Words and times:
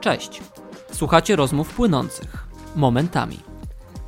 Cześć. 0.00 0.40
Słuchacie 0.92 1.36
rozmów 1.36 1.74
płynących. 1.74 2.46
Momentami. 2.76 3.40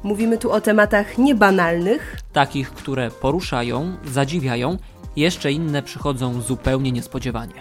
Mówimy 0.02 0.38
tu 0.38 0.50
o 0.52 0.60
tematach 0.60 1.18
niebanalnych, 1.18 2.16
Takich, 2.32 2.70
które 2.70 3.10
poruszają, 3.10 3.96
zadziwiają, 4.04 4.76
jeszcze 5.16 5.52
inne 5.52 5.82
przychodzą 5.82 6.40
zupełnie 6.40 6.92
niespodziewanie. 6.92 7.54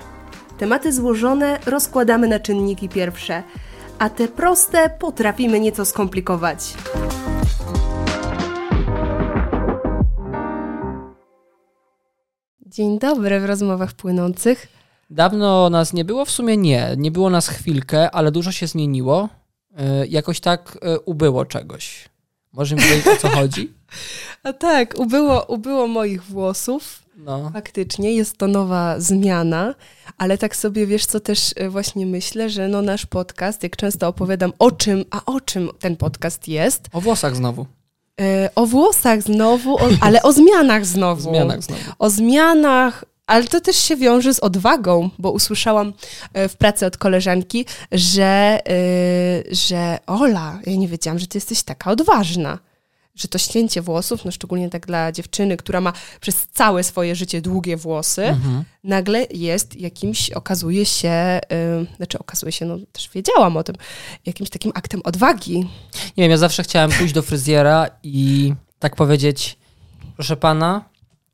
tematy 0.57 0.93
złożone 0.93 1.59
rozkładamy 1.65 2.27
na 2.27 2.39
czynniki 2.39 2.89
pierwsze, 2.89 3.43
a 3.99 4.09
te 4.09 4.27
proste 4.27 4.89
potrafimy 4.99 5.59
nieco 5.59 5.85
skomplikować. 5.85 6.73
Dzień 12.65 12.99
dobry 12.99 13.39
w 13.39 13.45
rozmowach 13.45 13.93
płynących. 13.93 14.67
Dawno 15.11 15.69
nas 15.69 15.93
nie 15.93 16.05
było, 16.05 16.25
w 16.25 16.31
sumie 16.31 16.57
nie. 16.57 16.95
Nie 16.97 17.11
było 17.11 17.29
nas 17.29 17.47
chwilkę, 17.47 18.11
ale 18.11 18.31
dużo 18.31 18.51
się 18.51 18.67
zmieniło. 18.67 19.29
Yy, 19.71 20.07
Jakoś 20.07 20.39
tak 20.39 20.77
yy, 20.83 20.99
ubyło 20.99 21.45
czegoś. 21.45 22.09
Może 22.53 22.75
mi 22.75 22.81
powiedzieć, 22.81 23.07
o 23.07 23.15
co 23.17 23.29
chodzi? 23.29 23.73
A 24.43 24.53
tak, 24.53 24.93
ubyło, 24.99 25.45
ubyło 25.45 25.87
moich 25.87 26.23
włosów. 26.23 27.01
No. 27.17 27.49
Faktycznie 27.53 28.13
jest 28.13 28.37
to 28.37 28.47
nowa 28.47 28.99
zmiana, 28.99 29.75
ale 30.17 30.37
tak 30.37 30.55
sobie 30.55 30.87
wiesz, 30.87 31.05
co 31.05 31.19
też 31.19 31.53
e, 31.55 31.69
właśnie 31.69 32.05
myślę, 32.05 32.49
że 32.49 32.67
no 32.67 32.81
nasz 32.81 33.05
podcast, 33.05 33.63
jak 33.63 33.75
często 33.75 34.07
opowiadam 34.07 34.53
o 34.59 34.71
czym, 34.71 35.05
a 35.11 35.25
o 35.25 35.41
czym 35.41 35.69
ten 35.79 35.97
podcast 35.97 36.47
jest, 36.47 36.87
O 36.93 37.01
włosach 37.01 37.35
znowu. 37.35 37.65
e, 38.21 38.49
o 38.55 38.65
włosach 38.65 39.21
znowu, 39.21 39.75
o, 39.75 39.89
ale 40.01 40.21
o 40.23 40.33
zmianach 40.33 40.81
O 40.85 40.85
znowu. 40.85 41.21
zmianach 41.21 41.63
znowu. 41.63 41.81
O 41.99 42.09
zmianach, 42.09 43.05
ale 43.31 43.43
to 43.47 43.61
też 43.61 43.75
się 43.75 43.95
wiąże 43.95 44.33
z 44.33 44.39
odwagą, 44.39 45.09
bo 45.19 45.31
usłyszałam 45.31 45.93
e, 46.33 46.49
w 46.49 46.55
pracy 46.57 46.85
od 46.85 46.97
koleżanki, 46.97 47.65
że, 47.91 48.59
e, 48.69 49.55
że 49.55 49.99
Ola, 50.07 50.59
ja 50.65 50.75
nie 50.75 50.87
wiedziałam, 50.87 51.19
że 51.19 51.27
ty 51.27 51.37
jesteś 51.37 51.63
taka 51.63 51.91
odważna. 51.91 52.59
Że 53.15 53.27
to 53.27 53.37
ścięcie 53.37 53.81
włosów, 53.81 54.25
no 54.25 54.31
szczególnie 54.31 54.69
tak 54.69 54.87
dla 54.87 55.11
dziewczyny, 55.11 55.57
która 55.57 55.81
ma 55.81 55.93
przez 56.21 56.47
całe 56.53 56.83
swoje 56.83 57.15
życie 57.15 57.41
długie 57.41 57.77
włosy, 57.77 58.23
Mhm. 58.23 58.63
nagle 58.83 59.25
jest 59.29 59.75
jakimś, 59.75 60.29
okazuje 60.29 60.85
się, 60.85 61.39
y, 61.91 61.95
znaczy 61.97 62.19
okazuje 62.19 62.51
się, 62.51 62.65
no 62.65 62.77
też 62.91 63.09
wiedziałam 63.13 63.57
o 63.57 63.63
tym, 63.63 63.75
jakimś 64.25 64.49
takim 64.49 64.71
aktem 64.75 65.01
odwagi. 65.03 65.57
Nie 66.17 66.23
wiem, 66.23 66.31
ja 66.31 66.37
zawsze 66.37 66.63
chciałem 66.63 66.91
pójść 66.91 67.13
do 67.13 67.21
fryzjera 67.21 67.87
i 68.03 68.53
tak 68.79 68.95
powiedzieć, 68.95 69.57
proszę 70.15 70.37
pana, 70.37 70.90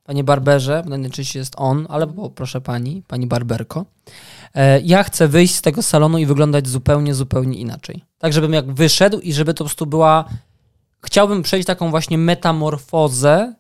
panie 0.08 0.24
barberze, 0.24 0.84
nie 1.00 1.08
oczywiście 1.08 1.40
jest 1.40 1.54
on, 1.58 1.86
ale 1.90 2.08
bo, 2.08 2.30
proszę 2.30 2.62
pani, 2.62 3.04
pani 3.08 3.28
barberko, 3.28 3.86
e, 4.54 4.82
ja 4.82 5.04
chcę 5.04 5.28
wyjść 5.28 5.56
z 5.56 5.62
tego 5.62 5.82
salonu 5.84 6.18
i 6.18 6.26
wyglądać 6.26 6.68
zupełnie, 6.68 7.14
zupełnie 7.16 7.58
inaczej. 7.58 8.04
Tak, 8.18 8.34
żebym 8.34 8.54
jak 8.54 8.74
wyszedł 8.74 9.20
i 9.20 9.34
żeby 9.34 9.54
to 9.54 9.58
po 9.58 9.64
prostu 9.70 9.86
była... 9.86 10.26
Chciałbym 11.02 11.44
przejść 11.44 11.68
taką 11.68 11.90
właśnie 11.90 12.18
metamorfozę, 12.18 13.54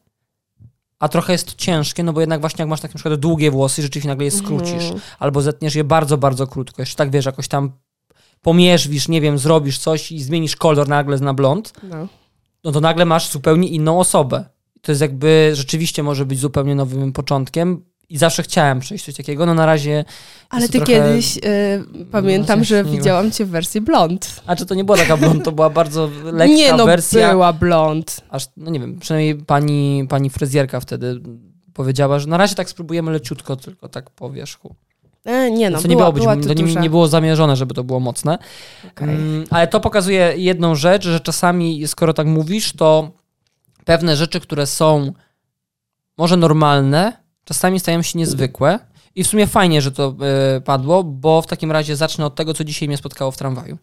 a 0.99 1.09
trochę 1.09 1.33
jest 1.33 1.47
to 1.47 1.53
ciężkie, 1.57 2.03
no 2.03 2.13
bo 2.13 2.19
jednak 2.21 2.41
właśnie 2.41 2.61
jak 2.61 2.69
masz 2.69 2.81
tak 2.81 2.93
na 2.93 2.97
przykład 2.99 3.19
długie 3.19 3.51
włosy, 3.51 3.81
rzeczywiście 3.81 4.09
nagle 4.09 4.25
je 4.25 4.31
skrócisz, 4.31 4.83
Mhm. 4.83 5.01
albo 5.19 5.41
zetniesz 5.41 5.75
je 5.75 5.83
bardzo, 5.83 6.17
bardzo 6.17 6.47
krótko, 6.47 6.81
jeszcze 6.81 6.95
tak 6.95 7.11
wiesz, 7.11 7.25
jakoś 7.25 7.47
tam 7.47 7.71
pomierzwisz, 8.41 9.07
nie 9.07 9.21
wiem, 9.21 9.37
zrobisz 9.37 9.79
coś 9.79 10.11
i 10.11 10.23
zmienisz 10.23 10.55
kolor 10.55 10.87
nagle 10.87 11.17
na 11.19 11.33
blond, 11.33 11.73
No. 11.83 12.07
no 12.63 12.71
to 12.71 12.81
nagle 12.81 13.05
masz 13.05 13.29
zupełnie 13.31 13.67
inną 13.67 13.99
osobę. 13.99 14.45
To 14.87 14.91
jest 14.91 15.01
jakby 15.01 15.51
rzeczywiście 15.53 16.03
może 16.03 16.25
być 16.25 16.39
zupełnie 16.39 16.75
nowym 16.75 17.13
początkiem 17.13 17.83
i 18.09 18.17
zawsze 18.17 18.43
chciałem 18.43 18.79
przejść 18.79 19.05
coś 19.05 19.15
takiego. 19.15 19.45
No 19.45 19.53
na 19.53 19.65
razie. 19.65 20.05
Ale 20.49 20.69
ty 20.69 20.77
trochę- 20.77 20.85
kiedyś, 20.93 21.37
y, 21.37 21.41
pamiętam, 22.11 22.59
No, 22.59 22.65
że 22.65 22.83
widziałam 22.83 23.31
cię 23.31 23.45
w 23.45 23.49
wersji 23.49 23.81
blond. 23.81 24.41
A 24.45 24.55
czy 24.55 24.65
to 24.65 24.75
nie 24.75 24.83
była 24.83 24.97
taka 24.97 25.17
blond, 25.17 25.43
to 25.43 25.51
była 25.51 25.69
bardzo 25.69 26.09
lekka 26.23 26.45
nie 26.45 26.73
no, 26.73 26.85
wersja. 26.85 27.31
była 27.31 27.53
blond. 27.53 28.21
Aż, 28.29 28.47
no 28.57 28.71
nie 28.71 28.79
wiem, 28.79 28.99
przynajmniej 28.99 29.35
pani, 29.35 30.05
pani 30.09 30.29
fryzjerka 30.29 30.79
wtedy 30.79 31.21
powiedziała, 31.73 32.19
że 32.19 32.27
na 32.27 32.37
razie 32.37 32.55
tak 32.55 32.69
spróbujemy 32.69 33.11
leciutko, 33.11 33.55
tylko 33.55 33.89
tak 33.89 34.09
po 34.09 34.29
wierzchu. 34.29 34.75
E, 35.25 35.51
nie 35.51 35.69
no, 35.69 35.81
co 35.81 35.87
była, 35.87 35.93
nie, 35.93 35.97
było 35.97 36.11
być, 36.13 36.23
była 36.23 36.55
to 36.55 36.61
nie, 36.63 36.75
nie 36.75 36.89
było 36.89 37.07
zamierzone, 37.07 37.55
żeby 37.55 37.73
to 37.73 37.83
było 37.83 37.99
mocne. 37.99 38.37
Okej. 38.91 39.09
Mm, 39.09 39.45
ale 39.49 39.67
to 39.67 39.79
pokazuje 39.79 40.33
jedną 40.37 40.75
rzecz, 40.75 41.03
że 41.03 41.19
czasami, 41.19 41.87
skoro 41.87 42.13
tak 42.13 42.27
mówisz, 42.27 42.73
to 42.73 43.11
pewne 43.87 44.15
rzeczy, 44.15 44.39
które 44.39 44.65
są 44.65 45.13
może 46.17 46.37
normalne, 46.37 47.23
czasami 47.43 47.79
stają 47.79 48.01
się 48.01 48.19
niezwykłe. 48.19 48.79
I 49.15 49.23
w 49.23 49.27
sumie 49.27 49.47
fajnie, 49.47 49.81
że 49.81 49.91
to 49.91 50.15
e, 50.55 50.61
padło, 50.61 51.03
bo 51.03 51.41
w 51.41 51.47
takim 51.47 51.71
razie 51.71 51.95
zacznę 51.95 52.25
od 52.25 52.35
tego, 52.35 52.53
co 52.53 52.63
dzisiaj 52.63 52.87
mnie 52.87 52.97
spotkało 52.97 53.31
w 53.31 53.37
tramwaju. 53.37 53.77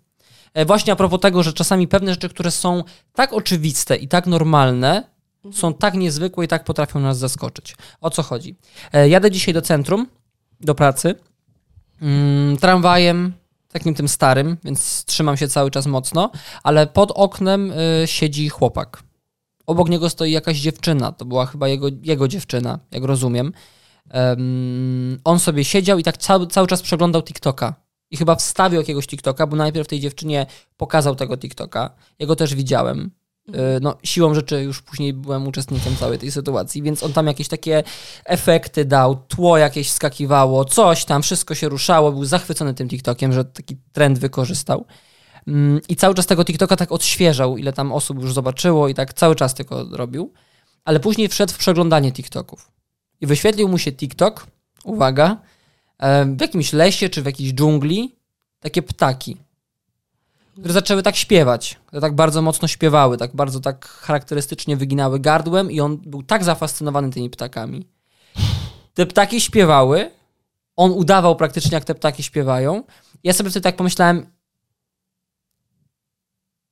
E, 0.55 0.65
właśnie 0.65 0.93
a 0.93 0.97
propos 0.97 1.21
tego, 1.21 1.43
że 1.43 1.53
czasami 1.53 1.89
pewne 1.89 2.13
rzeczy, 2.13 2.29
które 2.29 2.51
są 2.51 2.85
tak 3.13 3.33
oczywiste 3.33 3.97
i 3.97 4.09
tak 4.09 4.27
normalne, 4.27 5.03
są 5.53 5.75
tak 5.75 5.95
niezwykłe 5.95 6.45
i 6.45 6.49
tak 6.49 6.65
potrafią 6.65 7.01
nas 7.01 7.19
zaskoczyć. 7.19 7.77
O 8.01 8.11
co 8.11 8.23
chodzi? 8.23 8.57
E, 8.93 9.09
jadę 9.09 9.31
dzisiaj 9.31 9.55
do 9.55 9.63
centrum, 9.63 10.07
do 10.61 10.75
pracy, 10.75 11.15
mm, 12.03 12.57
tramwajem, 12.57 13.33
takim 13.73 13.95
tym 13.95 14.09
starym, 14.09 14.57
więc 14.65 15.05
trzymam 15.05 15.37
się 15.37 15.49
cały 15.49 15.71
czas 15.71 15.87
mocno, 15.87 16.31
ale 16.63 16.87
pod 16.87 17.11
oknem 17.11 17.73
siedzi 18.07 18.49
chłopak. 18.49 19.03
Obok 19.67 19.89
niego 19.89 20.11
stoi 20.11 20.33
jakaś 20.33 20.59
dziewczyna, 20.59 21.13
to 21.13 21.25
była 21.25 21.47
chyba 21.47 21.69
jego, 21.69 21.89
jego 22.03 22.29
dziewczyna, 22.29 22.79
jak 22.91 23.05
rozumiem. 23.05 23.53
Em, 24.11 25.19
on 25.25 25.39
sobie 25.39 25.65
siedział 25.65 25.99
i 25.99 26.03
tak 26.03 26.17
cały, 26.17 26.47
cały 26.47 26.67
czas 26.67 26.83
przeglądał 26.83 27.23
TikToka. 27.23 27.75
I 28.11 28.17
chyba 28.17 28.35
wstawił 28.35 28.81
jakiegoś 28.81 29.07
TikToka, 29.07 29.47
bo 29.47 29.57
najpierw 29.57 29.89
tej 29.89 30.01
dziewczynie 30.01 30.47
pokazał 30.77 31.17
tego 31.17 31.37
TikToka. 31.37 31.91
Ja 32.19 32.27
go 32.27 32.37
też 32.37 32.55
widziałem. 32.55 33.11
Y, 33.49 33.53
No, 33.81 33.97
siłą 34.03 34.35
rzeczy 34.35 34.63
już 34.63 34.83
później 34.83 35.13
byłem 35.13 35.47
uczestnikiem 35.47 35.97
całej 35.97 36.19
tej 36.19 36.33
sytuacji, 36.33 36.83
więc 36.83 37.03
on 37.03 37.13
tam 37.13 37.27
jakieś 37.27 37.49
takie 37.49 37.83
efekty 38.25 38.85
dał, 38.85 39.17
tło 39.17 39.59
jakieś 39.59 39.93
skakiwało, 39.93 40.65
coś 40.65 41.05
tam, 41.05 41.23
wszystko 41.23 41.55
się 41.55 41.69
ruszało, 41.69 42.13
był 42.13 42.25
zachwycony 42.25 42.75
tym 42.75 42.89
TikTokiem, 42.89 43.33
że 43.33 43.45
taki 43.45 43.77
trend 43.93 44.19
wykorzystał. 44.19 44.87
Mm, 45.49 45.81
I 45.89 45.97
cały 45.97 46.15
czas 46.15 46.27
tego 46.27 46.45
TikToka 46.45 46.77
tak 46.77 46.93
odświeżał, 46.93 47.57
ile 47.57 47.73
tam 47.73 47.93
osób 47.93 48.21
już 48.23 48.33
zobaczyło 48.33 48.89
i 48.89 48.95
tak 48.95 49.15
cały 49.15 49.35
czas 49.35 49.55
tylko 49.55 49.85
robił. 49.91 50.33
Ale 50.85 51.01
później 51.01 51.29
wszedł 51.29 51.53
w 51.53 51.59
przeglądanie 51.59 52.13
TikToków. 52.13 52.71
I 53.21 53.27
wyświetlił 53.27 53.69
mu 53.69 53.79
się 53.79 53.93
TikTok, 53.93 54.47
uwaga, 54.85 55.37
w 56.27 56.41
jakimś 56.41 56.73
lesie 56.73 57.09
czy 57.09 57.23
w 57.23 57.27
jakiejś 57.27 57.53
dżungli, 57.53 58.17
takie 58.61 58.83
ptaki, 58.83 59.37
które 60.59 60.75
zaczęły 60.75 61.03
tak 61.03 61.17
śpiewać, 61.17 61.79
które 61.87 62.01
tak 62.01 62.15
bardzo 62.15 62.43
mocno 62.43 62.69
śpiewały, 62.69 63.17
tak 63.17 63.37
bardzo 63.37 63.61
tak 63.61 63.89
charakterystycznie 63.89 64.77
wyginały 64.77 65.21
gardłem 65.21 65.71
i 65.71 65.81
on 65.81 65.97
był 65.97 66.23
tak 66.23 66.45
zafascynowany 66.45 67.11
tymi 67.11 67.31
ptakami. 67.31 67.89
Te 68.95 69.07
ptaki 69.07 69.41
śpiewały, 69.41 70.11
on 70.77 70.91
udawał 70.91 71.37
praktycznie 71.37 71.75
jak 71.75 71.85
te 71.85 71.95
ptaki 71.95 72.23
śpiewają. 72.23 72.85
Ja 73.25 73.33
sobie 73.33 73.51
wtedy 73.51 73.65
tak 73.65 73.77
pomyślałem, 73.77 74.27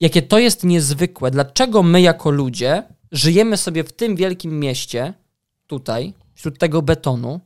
jakie 0.02 0.22
to 0.22 0.38
jest 0.38 0.64
niezwykłe, 0.64 1.30
dlaczego 1.30 1.82
my 1.82 2.00
jako 2.00 2.30
ludzie 2.30 2.82
żyjemy 3.12 3.56
sobie 3.56 3.84
w 3.84 3.92
tym 3.92 4.16
wielkim 4.16 4.60
mieście, 4.60 5.14
tutaj, 5.66 6.14
wśród 6.34 6.58
tego 6.58 6.82
betonu 6.82 7.40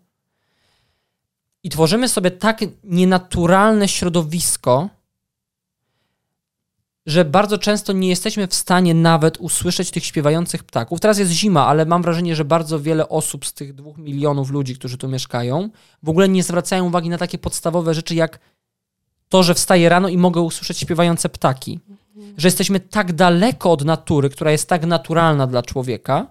i 1.62 1.70
tworzymy 1.70 2.08
sobie 2.08 2.30
tak 2.30 2.60
nienaturalne 2.84 3.88
środowisko, 3.88 4.88
że 7.06 7.24
bardzo 7.24 7.58
często 7.58 7.92
nie 7.92 8.08
jesteśmy 8.08 8.46
w 8.46 8.54
stanie 8.54 8.94
nawet 8.94 9.36
usłyszeć 9.36 9.90
tych 9.90 10.04
śpiewających 10.04 10.64
ptaków. 10.64 11.00
Teraz 11.00 11.18
jest 11.18 11.32
zima, 11.32 11.66
ale 11.66 11.86
mam 11.86 12.02
wrażenie, 12.02 12.36
że 12.36 12.44
bardzo 12.44 12.80
wiele 12.80 13.08
osób 13.08 13.46
z 13.46 13.52
tych 13.52 13.74
dwóch 13.74 13.98
milionów 13.98 14.50
ludzi, 14.50 14.74
którzy 14.74 14.98
tu 14.98 15.08
mieszkają, 15.08 15.70
w 16.02 16.08
ogóle 16.08 16.28
nie 16.28 16.42
zwracają 16.42 16.86
uwagi 16.86 17.08
na 17.08 17.18
takie 17.18 17.38
podstawowe 17.38 17.94
rzeczy, 17.94 18.14
jak 18.14 18.38
to, 19.28 19.42
że 19.42 19.54
wstaję 19.54 19.88
rano 19.88 20.08
i 20.08 20.18
mogę 20.18 20.40
usłyszeć 20.40 20.78
śpiewające 20.78 21.28
ptaki. 21.28 21.80
Że 22.36 22.48
jesteśmy 22.48 22.80
tak 22.80 23.12
daleko 23.12 23.72
od 23.72 23.84
natury, 23.84 24.30
która 24.30 24.50
jest 24.50 24.68
tak 24.68 24.86
naturalna 24.86 25.46
dla 25.46 25.62
człowieka, 25.62 26.26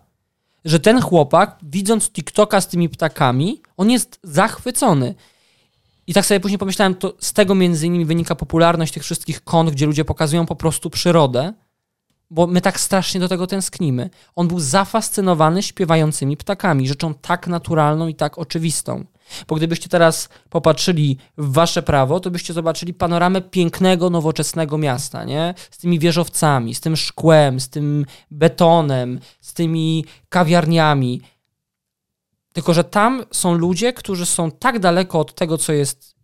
że 0.66 0.80
ten 0.80 1.02
chłopak, 1.02 1.58
widząc 1.64 2.12
TikToka 2.12 2.62
z 2.62 2.68
tymi 2.68 2.90
ptakami, 2.90 3.62
on 3.78 3.90
jest 3.92 4.20
zachwycony. 4.24 5.16
I 6.08 6.14
tak 6.14 6.26
sobie 6.26 6.40
później 6.40 6.60
pomyślałem, 6.60 6.96
to 6.96 7.14
z 7.20 7.34
tego 7.34 7.56
między 7.56 7.88
innymi 7.88 8.06
wynika 8.06 8.36
popularność 8.36 8.94
tych 8.94 9.04
wszystkich 9.04 9.44
kont, 9.44 9.72
gdzie 9.72 9.86
ludzie 9.86 10.06
pokazują 10.06 10.46
po 10.46 10.56
prostu 10.56 10.90
przyrodę, 10.90 11.54
bo 12.30 12.48
my 12.48 12.62
tak 12.62 12.80
strasznie 12.80 13.20
do 13.20 13.28
tego 13.28 13.48
tęsknimy. 13.48 14.10
On 14.36 14.48
był 14.48 14.60
zafascynowany 14.60 15.64
śpiewającymi 15.64 16.38
ptakami, 16.38 16.88
rzeczą 16.88 17.14
tak 17.14 17.48
naturalną 17.48 18.08
i 18.08 18.16
tak 18.16 18.38
oczywistą. 18.38 19.06
Bo 19.48 19.56
gdybyście 19.56 19.90
teraz 19.90 20.30
popatrzyli 20.50 21.18
w 21.38 21.54
wasze 21.54 21.84
prawo, 21.84 22.20
to 22.20 22.32
byście 22.32 22.54
zobaczyli 22.54 22.94
panoramę 22.94 23.42
pięknego, 23.42 24.10
nowoczesnego 24.10 24.78
miasta, 24.78 25.24
nie? 25.24 25.54
Z 25.72 25.78
tymi 25.78 26.00
wieżowcami, 26.00 26.76
z 26.76 26.82
tym 26.82 26.96
szkłem, 26.96 27.60
z 27.60 27.70
tym 27.70 28.06
betonem, 28.32 29.20
z 29.42 29.54
tymi 29.54 30.06
kawiarniami. 30.30 31.22
Tylko, 32.54 32.74
że 32.74 32.84
tam 32.84 33.24
są 33.32 33.54
ludzie, 33.54 33.94
którzy 33.94 34.26
są 34.26 34.52
tak 34.52 34.80
daleko 34.80 35.20
od 35.20 35.36
tego, 35.36 35.58
co 35.58 35.74
jest 35.74 36.16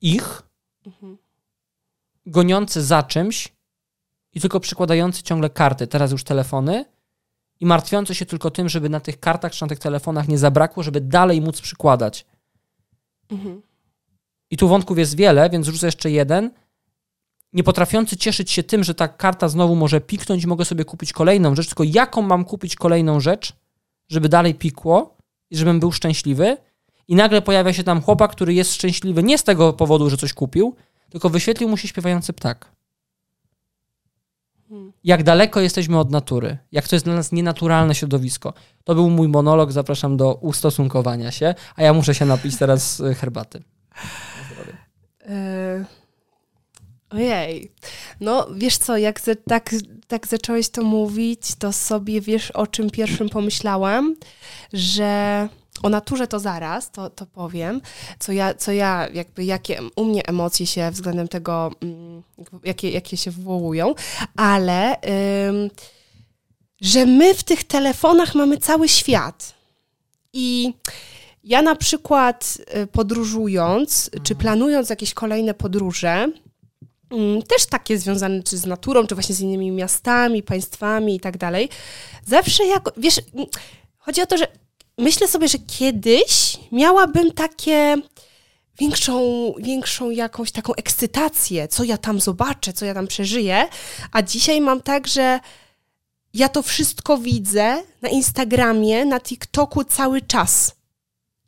ich, 0.00 0.42
goniący 2.26 2.82
za 2.82 3.02
czymś 3.02 3.48
i 4.34 4.40
tylko 4.40 4.60
przykładający 4.60 5.22
ciągle 5.22 5.50
karty, 5.50 5.86
teraz 5.86 6.12
już 6.12 6.24
telefony 6.24 6.84
i 7.60 7.66
martwiący 7.66 8.14
się 8.14 8.26
tylko 8.26 8.50
tym, 8.50 8.68
żeby 8.68 8.88
na 8.88 9.00
tych 9.00 9.20
kartach 9.20 9.52
czy 9.52 9.62
na 9.64 9.68
tych 9.68 9.78
telefonach 9.78 10.28
nie 10.28 10.38
zabrakło, 10.38 10.82
żeby 10.82 11.00
dalej 11.00 11.40
móc 11.40 11.60
przykładać. 11.60 12.26
Mhm. 13.30 13.62
I 14.50 14.56
tu 14.56 14.68
wątków 14.68 14.98
jest 14.98 15.16
wiele, 15.16 15.50
więc 15.50 15.66
rzucę 15.66 15.86
jeszcze 15.86 16.10
jeden. 16.10 16.50
Nie 17.52 17.62
potrafiący 17.62 18.16
cieszyć 18.16 18.50
się 18.50 18.62
tym, 18.62 18.84
że 18.84 18.94
ta 18.94 19.08
karta 19.08 19.48
znowu 19.48 19.76
może 19.76 20.00
piknąć 20.00 20.44
i 20.44 20.46
mogę 20.46 20.64
sobie 20.64 20.84
kupić 20.84 21.12
kolejną 21.12 21.54
rzecz, 21.54 21.66
tylko 21.66 21.84
jaką 21.84 22.22
mam 22.22 22.44
kupić 22.44 22.76
kolejną 22.76 23.20
rzecz, 23.20 23.52
żeby 24.08 24.28
dalej 24.28 24.54
pikło 24.54 25.16
i 25.50 25.56
żebym 25.56 25.80
był 25.80 25.92
szczęśliwy. 25.92 26.56
I 27.08 27.14
nagle 27.14 27.42
pojawia 27.42 27.72
się 27.72 27.84
tam 27.84 28.02
chłopak, 28.02 28.30
który 28.32 28.54
jest 28.54 28.74
szczęśliwy 28.74 29.22
nie 29.22 29.38
z 29.38 29.44
tego 29.44 29.72
powodu, 29.72 30.10
że 30.10 30.16
coś 30.16 30.32
kupił, 30.32 30.76
tylko 31.10 31.30
wyświetlił 31.30 31.68
mu 31.68 31.76
się 31.76 31.88
śpiewający 31.88 32.32
ptak. 32.32 32.77
Jak 35.04 35.22
daleko 35.22 35.60
jesteśmy 35.60 35.98
od 35.98 36.10
natury, 36.10 36.58
jak 36.72 36.88
to 36.88 36.96
jest 36.96 37.04
dla 37.04 37.14
nas 37.14 37.32
nienaturalne 37.32 37.94
środowisko. 37.94 38.54
To 38.84 38.94
był 38.94 39.10
mój 39.10 39.28
monolog, 39.28 39.72
zapraszam 39.72 40.16
do 40.16 40.34
ustosunkowania 40.34 41.30
się, 41.30 41.54
a 41.76 41.82
ja 41.82 41.92
muszę 41.92 42.14
się 42.14 42.26
napić 42.26 42.56
teraz 42.56 43.00
y, 43.00 43.14
herbaty. 43.14 43.62
E, 45.26 45.84
Ojej. 47.10 47.72
No, 48.20 48.48
wiesz 48.56 48.78
co, 48.78 48.96
jak 48.96 49.20
tak, 49.48 49.74
tak 50.06 50.26
zacząłeś 50.26 50.68
to 50.68 50.82
mówić, 50.82 51.54
to 51.58 51.72
sobie 51.72 52.20
wiesz, 52.20 52.50
o 52.50 52.66
czym 52.66 52.90
pierwszym 52.90 53.28
pomyślałam, 53.28 54.16
że 54.72 55.48
o 55.82 55.88
naturze 55.88 56.26
to 56.26 56.40
zaraz, 56.40 56.90
to, 56.90 57.10
to 57.10 57.26
powiem, 57.26 57.80
co 58.18 58.32
ja, 58.32 58.54
co 58.54 58.72
ja, 58.72 59.08
jakby 59.14 59.44
jakie 59.44 59.80
u 59.96 60.04
mnie 60.04 60.26
emocje 60.26 60.66
się 60.66 60.90
względem 60.90 61.28
tego, 61.28 61.70
mm, 61.82 62.22
jakie, 62.64 62.90
jakie 62.90 63.16
się 63.16 63.30
wywołują, 63.30 63.94
ale 64.36 64.96
ym, 65.48 65.70
że 66.80 67.06
my 67.06 67.34
w 67.34 67.44
tych 67.44 67.64
telefonach 67.64 68.34
mamy 68.34 68.58
cały 68.58 68.88
świat. 68.88 69.54
I 70.32 70.74
ja 71.44 71.62
na 71.62 71.76
przykład 71.76 72.58
y, 72.76 72.86
podróżując, 72.86 74.10
czy 74.22 74.34
planując 74.34 74.90
jakieś 74.90 75.14
kolejne 75.14 75.54
podróże, 75.54 76.32
mm, 77.10 77.42
też 77.42 77.66
takie 77.66 77.98
związane 77.98 78.42
czy 78.42 78.58
z 78.58 78.66
naturą, 78.66 79.06
czy 79.06 79.14
właśnie 79.14 79.34
z 79.34 79.40
innymi 79.40 79.70
miastami, 79.70 80.42
państwami 80.42 81.16
i 81.16 81.20
tak 81.20 81.38
dalej, 81.38 81.68
zawsze 82.26 82.64
jak, 82.66 82.90
wiesz, 82.96 83.20
mm, 83.34 83.46
chodzi 83.98 84.22
o 84.22 84.26
to, 84.26 84.36
że 84.36 84.46
myślę 84.98 85.28
sobie, 85.28 85.48
że 85.48 85.58
kiedyś 85.58 86.56
miałabym 86.72 87.32
takie 87.32 87.96
większą, 88.78 89.52
większą 89.58 90.10
jakąś 90.10 90.52
taką 90.52 90.74
ekscytację, 90.74 91.68
co 91.68 91.84
ja 91.84 91.98
tam 91.98 92.20
zobaczę, 92.20 92.72
co 92.72 92.84
ja 92.84 92.94
tam 92.94 93.06
przeżyję, 93.06 93.68
a 94.12 94.22
dzisiaj 94.22 94.60
mam 94.60 94.80
tak, 94.80 95.06
że 95.06 95.40
ja 96.34 96.48
to 96.48 96.62
wszystko 96.62 97.18
widzę 97.18 97.82
na 98.02 98.08
Instagramie, 98.08 99.04
na 99.04 99.20
TikToku 99.20 99.84
cały 99.84 100.22
czas. 100.22 100.76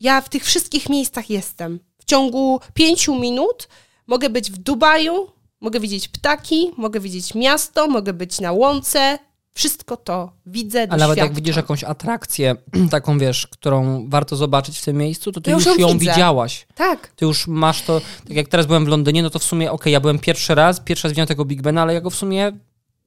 Ja 0.01 0.21
w 0.21 0.29
tych 0.29 0.45
wszystkich 0.45 0.89
miejscach 0.89 1.31
jestem. 1.31 1.81
W 1.99 2.05
ciągu 2.05 2.61
pięciu 2.75 3.15
minut 3.21 3.69
mogę 4.07 4.31
być 4.31 4.51
w 4.51 4.57
Dubaju, 4.57 5.31
mogę 5.61 5.81
widzieć 5.81 6.09
ptaki, 6.09 6.71
mogę 6.77 7.01
widzieć 7.01 7.35
miasto, 7.35 7.89
mogę 7.89 8.13
być 8.13 8.41
na 8.41 8.53
łące. 8.53 9.19
Wszystko 9.55 9.97
to 9.97 10.33
widzę, 10.47 10.87
Ale 10.91 10.99
nawet 11.01 11.19
jak 11.19 11.35
widzisz 11.35 11.57
jakąś 11.57 11.85
atrakcję, 11.85 12.57
taką 12.91 13.19
wiesz, 13.19 13.47
którą 13.47 14.09
warto 14.09 14.37
zobaczyć 14.37 14.79
w 14.79 14.85
tym 14.85 14.97
miejscu, 14.97 15.33
to 15.33 15.41
ty 15.41 15.51
Ja 15.51 15.57
już 15.57 15.79
ją 15.79 15.99
widziałaś. 15.99 16.67
Tak, 16.75 17.13
Ty 17.17 17.25
już 17.25 17.47
masz 17.47 17.83
to, 17.83 18.01
tak 18.29 18.37
jak 18.37 18.49
teraz 18.49 18.67
byłem 18.67 18.85
w 18.85 18.89
Londynie, 18.89 19.23
no 19.23 19.31
to 19.31 19.39
w 19.39 19.45
sumie, 19.45 19.73
okej, 19.73 19.93
ja 19.93 20.01
byłem 20.01 20.19
pierwszy 20.19 20.55
raz, 20.55 20.81
pierwszy 20.81 21.09
raz 21.09 21.13
widziałem 21.13 21.29
tego 21.29 21.45
Big 21.45 21.63
Bena, 21.63 21.83
ale 21.83 21.95
ja 21.95 22.01
go 22.01 22.11
w 22.11 22.15
sumie 22.15 22.53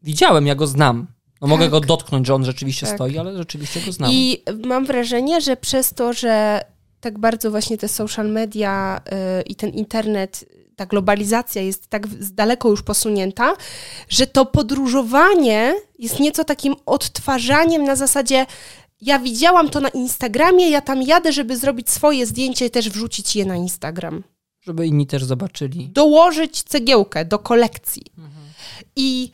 widziałem, 0.02 0.48
ja 0.48 0.56
go 0.56 0.68
znam. 0.68 1.08
No 1.42 1.48
mogę 1.48 1.64
Tak. 1.66 1.72
go 1.72 1.80
dotknąć, 1.80 2.28
że 2.28 2.36
on 2.36 2.46
rzeczywiście 2.46 2.86
Tak. 2.86 2.96
stoi, 2.96 3.18
ale 3.18 3.38
rzeczywiście 3.38 3.82
go 3.82 3.92
znam. 3.92 4.12
I 4.14 4.44
mam 4.66 4.86
wrażenie, 4.86 5.42
że 5.42 5.58
przez 5.58 5.94
to, 5.94 6.14
że 6.14 6.62
tak 7.00 7.20
bardzo 7.20 7.52
właśnie 7.52 7.78
te 7.78 7.88
social 7.88 8.30
media 8.30 9.02
y, 9.40 9.42
i 9.42 9.56
ten 9.56 9.70
internet, 9.70 10.46
ta 10.76 10.86
globalizacja 10.86 11.62
jest 11.62 11.88
tak 11.88 12.08
z 12.08 12.34
daleko 12.34 12.70
już 12.70 12.82
posunięta, 12.82 13.54
że 14.10 14.28
to 14.28 14.46
podróżowanie 14.46 15.76
jest 16.00 16.20
nieco 16.20 16.44
takim 16.44 16.76
odtwarzaniem 16.86 17.84
na 17.84 17.96
zasadzie 17.96 18.46
ja 19.02 19.20
widziałam 19.20 19.70
to 19.70 19.80
na 19.80 19.90
Instagramie, 19.90 20.70
ja 20.70 20.82
tam 20.82 21.02
jadę, 21.02 21.34
żeby 21.34 21.58
zrobić 21.58 21.90
swoje 21.90 22.26
zdjęcie 22.26 22.66
i 22.66 22.70
też 22.70 22.90
wrzucić 22.90 23.36
je 23.36 23.46
na 23.46 23.56
Instagram. 23.56 24.24
Żeby 24.62 24.88
inni 24.88 25.08
też 25.08 25.24
zobaczyli. 25.24 25.90
Dołożyć 25.90 26.64
cegiełkę 26.64 27.26
do 27.26 27.40
kolekcji. 27.40 28.06
I, 28.96 29.32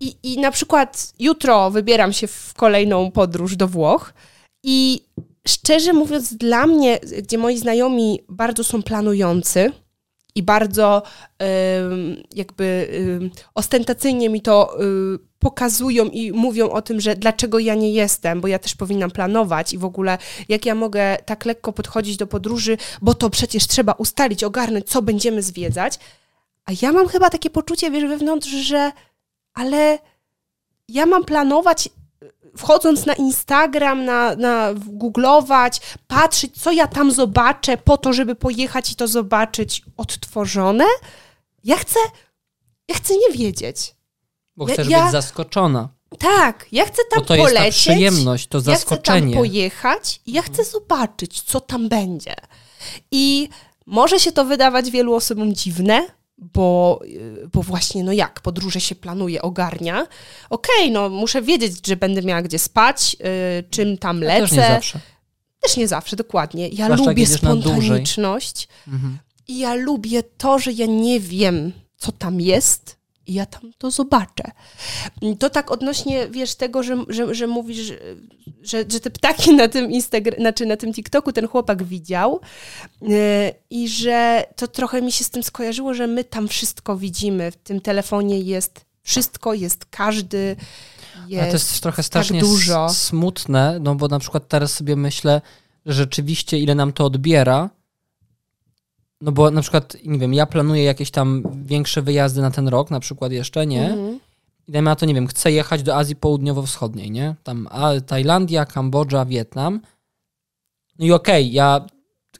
i, 0.00 0.16
I 0.22 0.38
na 0.38 0.50
przykład 0.50 1.12
jutro 1.18 1.70
wybieram 1.70 2.12
się 2.12 2.26
w 2.26 2.54
kolejną 2.54 3.10
podróż 3.10 3.56
do 3.56 3.68
Włoch 3.68 4.14
i 4.62 5.00
szczerze 5.48 5.92
mówiąc, 5.92 6.34
dla 6.34 6.66
mnie, 6.66 6.98
gdzie 7.22 7.38
moi 7.38 7.58
znajomi 7.58 8.20
bardzo 8.28 8.64
są 8.64 8.82
planujący 8.82 9.72
i 10.34 10.42
bardzo 10.42 11.02
jakby 12.34 12.88
ostentacyjnie 13.54 14.28
mi 14.28 14.42
to 14.42 14.82
y, 14.82 15.18
pokazują 15.38 16.04
i 16.04 16.32
mówią 16.32 16.70
o 16.70 16.82
tym, 16.82 17.00
że 17.00 17.16
dlaczego 17.16 17.58
ja 17.58 17.74
nie 17.74 17.92
jestem, 17.92 18.40
bo 18.40 18.48
ja 18.48 18.58
też 18.58 18.74
powinnam 18.74 19.10
planować 19.10 19.72
i 19.72 19.78
w 19.78 19.84
ogóle 19.84 20.18
jak 20.48 20.66
ja 20.66 20.74
mogę 20.74 21.16
tak 21.26 21.44
lekko 21.44 21.72
podchodzić 21.72 22.16
do 22.16 22.26
podróży, 22.26 22.76
bo 23.02 23.14
to 23.14 23.30
przecież 23.30 23.66
trzeba 23.66 23.92
ustalić, 23.92 24.44
ogarnąć, 24.44 24.88
co 24.88 25.02
będziemy 25.02 25.42
zwiedzać. 25.42 25.98
A 26.64 26.72
ja 26.82 26.92
mam 26.92 27.08
chyba 27.08 27.30
takie 27.30 27.50
poczucie, 27.50 27.90
wiesz, 27.90 28.04
wewnątrz, 28.04 28.48
że 28.48 28.92
ale 29.54 29.98
ja 30.88 31.06
mam 31.06 31.24
planować, 31.24 31.88
wchodząc 32.56 33.06
na 33.06 33.14
Instagram, 33.14 34.04
na, 34.04 34.36
na 34.36 34.70
googlować, 34.76 35.80
patrzeć, 36.06 36.62
co 36.62 36.72
ja 36.72 36.86
tam 36.86 37.12
zobaczę, 37.12 37.76
po 37.76 37.96
to, 37.96 38.12
żeby 38.12 38.34
pojechać 38.34 38.92
i 38.92 38.96
to 38.96 39.08
zobaczyć 39.08 39.82
odtworzone. 39.96 40.84
Ja 41.64 41.76
chcę, 41.76 41.98
ja 42.88 42.94
chcę 42.94 43.14
nie 43.16 43.38
wiedzieć. 43.38 43.94
Bo 44.56 44.64
chcesz 44.66 44.88
ja- 44.88 45.02
być 45.02 45.12
zaskoczona. 45.12 45.88
Tak, 46.18 46.66
ja 46.72 46.84
chcę 46.86 47.02
tam 47.10 47.20
Bo 47.20 47.26
to 47.26 47.34
jest 47.34 47.46
ta 47.48 47.58
polecieć. 47.60 47.80
przyjemność, 47.80 48.46
to 48.46 48.58
Ja 48.58 48.62
chcę 48.62 48.70
tam 48.70 48.74
zaskoczenie. 48.74 49.36
pojechać 49.36 50.20
i 50.26 50.32
ja 50.32 50.42
chcę 50.42 50.64
zobaczyć, 50.64 51.42
co 51.42 51.60
tam 51.60 51.88
będzie. 51.88 52.34
I 53.10 53.48
może 53.86 54.20
się 54.20 54.32
to 54.32 54.44
wydawać 54.44 54.90
wielu 54.90 55.14
osobom 55.14 55.54
dziwne, 55.54 56.06
bo, 56.38 57.00
y, 57.04 57.48
bo 57.52 57.62
właśnie, 57.62 58.04
no 58.04 58.12
jak, 58.12 58.40
podróże 58.40 58.80
się 58.80 58.94
planuje, 58.94 59.42
ogarnia. 59.42 60.06
Okej, 60.50 60.90
no 60.90 61.08
muszę 61.08 61.42
wiedzieć, 61.42 61.86
że 61.86 61.96
będę 61.96 62.22
miała 62.22 62.42
gdzie 62.42 62.58
spać, 62.58 63.16
y, 63.60 63.64
czym 63.70 63.98
tam 63.98 64.20
lecę. 64.20 64.40
też 64.40 64.52
nie 64.52 64.68
zawsze. 64.68 65.00
Też 65.60 65.76
nie 65.76 65.88
zawsze, 65.88 66.16
dokładnie. 66.16 66.68
Ja 66.68 66.84
Zwłaszcza 66.84 67.06
lubię 67.06 67.26
spontaniczność 67.26 68.68
Mhm. 68.88 69.18
i 69.48 69.58
ja 69.58 69.74
lubię 69.74 70.22
to, 70.22 70.58
że 70.58 70.72
ja 70.72 70.86
nie 70.86 71.20
wiem, 71.20 71.72
co 71.96 72.12
tam 72.12 72.40
jest 72.40 72.96
i 73.26 73.34
ja 73.34 73.46
tam 73.46 73.72
to 73.78 73.90
zobaczę. 73.90 74.50
To 75.38 75.50
tak 75.50 75.70
odnośnie, 75.70 76.28
wiesz, 76.28 76.54
tego, 76.54 76.82
że, 76.82 77.04
że, 77.08 77.34
że 77.34 77.46
mówisz, 77.46 77.92
że, 78.62 78.84
że, 78.88 79.00
te 79.00 79.10
ptaki 79.10 79.54
na 79.54 79.68
tym 79.68 79.90
Instagram, 79.90 80.34
znaczy 80.40 80.66
na 80.66 80.76
tym 80.76 80.92
TikToku 80.92 81.32
ten 81.32 81.48
chłopak 81.48 81.82
widział 81.82 82.40
yy, 83.02 83.08
i 83.70 83.88
że 83.88 84.44
to 84.56 84.68
trochę 84.68 85.02
mi 85.02 85.12
się 85.12 85.24
z 85.24 85.30
tym 85.30 85.42
skojarzyło, 85.42 85.94
że 85.94 86.06
my 86.06 86.24
tam 86.24 86.48
wszystko 86.48 86.96
widzimy. 86.96 87.50
W 87.50 87.56
tym 87.56 87.80
telefonie 87.80 88.40
jest 88.40 88.84
wszystko, 89.02 89.54
jest 89.54 89.84
każdy, 89.84 90.56
jest... 91.28 91.42
Ale 91.42 91.50
to 91.50 91.56
jest 91.56 91.80
trochę 91.80 92.02
strasznie 92.02 92.40
tak 92.40 92.48
dużo. 92.48 92.88
smutne, 92.88 93.78
no 93.80 93.94
bo 93.94 94.08
na 94.08 94.18
przykład 94.18 94.48
teraz 94.48 94.72
sobie 94.72 94.96
myślę, 94.96 95.40
że 95.86 95.94
rzeczywiście 95.94 96.58
ile 96.58 96.74
nam 96.74 96.92
to 96.92 97.04
odbiera, 97.04 97.70
no 99.24 99.32
bo 99.32 99.50
na 99.50 99.62
przykład, 99.62 99.96
nie 100.04 100.18
wiem, 100.18 100.34
ja 100.34 100.46
planuję 100.46 100.84
jakieś 100.84 101.10
tam 101.10 101.42
większe 101.64 102.02
wyjazdy 102.02 102.40
na 102.40 102.50
ten 102.50 102.68
rok, 102.68 102.90
na 102.90 103.00
przykład 103.00 103.32
jeszcze, 103.32 103.66
nie? 103.66 103.90
Mhm. 103.90 104.20
I 104.68 104.72
dajmy 104.72 104.90
na 104.90 104.96
to, 104.96 105.06
nie 105.06 105.14
wiem, 105.14 105.26
chcę 105.26 105.52
jechać 105.52 105.82
do 105.82 105.96
Azji 105.96 106.16
Południowo-Wschodniej, 106.16 107.10
nie? 107.10 107.34
Tam 107.42 107.68
a, 107.70 108.00
Tajlandia, 108.06 108.64
Kambodża, 108.64 109.24
Wietnam. 109.24 109.80
No 110.98 111.06
i 111.06 111.12
okej, 111.12 111.52
ja 111.52 111.86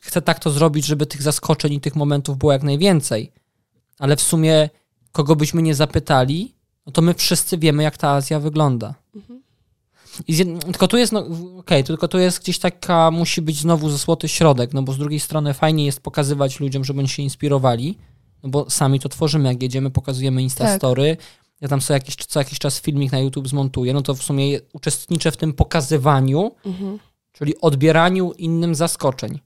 chcę 0.01 0.23
tak 0.23 0.39
to 0.39 0.51
zrobić, 0.51 0.87
żeby 0.87 1.07
tych 1.07 1.23
zaskoczeń 1.23 1.73
i 1.73 1.81
tych 1.81 1.97
momentów 1.97 2.39
było 2.39 2.53
jak 2.53 2.63
najwięcej. 2.63 3.33
Ale 3.99 4.17
w 4.17 4.23
sumie, 4.23 4.71
kogo 5.13 5.37
byśmy 5.37 5.63
nie 5.63 5.75
zapytali, 5.75 6.55
no 6.87 6.93
to 6.93 7.03
my 7.03 7.15
wszyscy 7.15 7.59
wiemy, 7.59 7.83
jak 7.83 7.97
ta 7.97 8.11
Azja 8.11 8.41
wygląda. 8.41 8.95
Z 9.15 9.44
jed... 10.29 10.65
Tylko 10.65 10.89
tu 10.89 10.97
jest, 10.97 11.13
no, 11.13 11.27
okej, 11.59 11.85
tylko 11.85 12.09
tu 12.09 12.19
jest 12.19 12.41
gdzieś 12.41 12.59
taka, 12.59 13.11
musi 13.11 13.43
być 13.43 13.61
znowu 13.61 13.91
ze 13.91 13.99
złoty 13.99 14.29
środek, 14.29 14.73
no 14.75 14.83
bo 14.83 14.93
z 14.93 14.99
drugiej 14.99 15.21
strony 15.21 15.55
fajnie 15.55 15.85
jest 15.87 16.01
pokazywać 16.01 16.61
ludziom, 16.61 16.85
żeby 16.85 16.99
oni 16.99 17.09
się 17.09 17.23
inspirowali, 17.23 17.99
no 18.43 18.49
bo 18.49 18.71
sami 18.71 19.01
to 19.01 19.09
tworzymy, 19.09 19.49
jak 19.49 19.63
jedziemy, 19.63 19.91
pokazujemy 19.91 20.43
Instastory, 20.43 21.17
ja 21.61 21.69
tam 21.69 21.81
co 21.81 21.93
jakiś, 21.93 22.17
co 22.17 22.39
jakiś 22.41 22.59
czas 22.59 22.81
filmik 22.81 23.13
na 23.13 23.19
YouTube 23.19 23.49
zmontuję, 23.49 23.93
no 23.95 24.03
to 24.03 24.15
w 24.15 24.23
sumie 24.23 24.61
uczestniczę 24.73 25.31
w 25.31 25.37
tym 25.37 25.53
pokazywaniu, 25.53 26.51
Mhm. 26.65 26.99
czyli 27.33 27.61
odbieraniu 27.61 28.33
innym 28.33 28.75
zaskoczeń. 28.75 29.39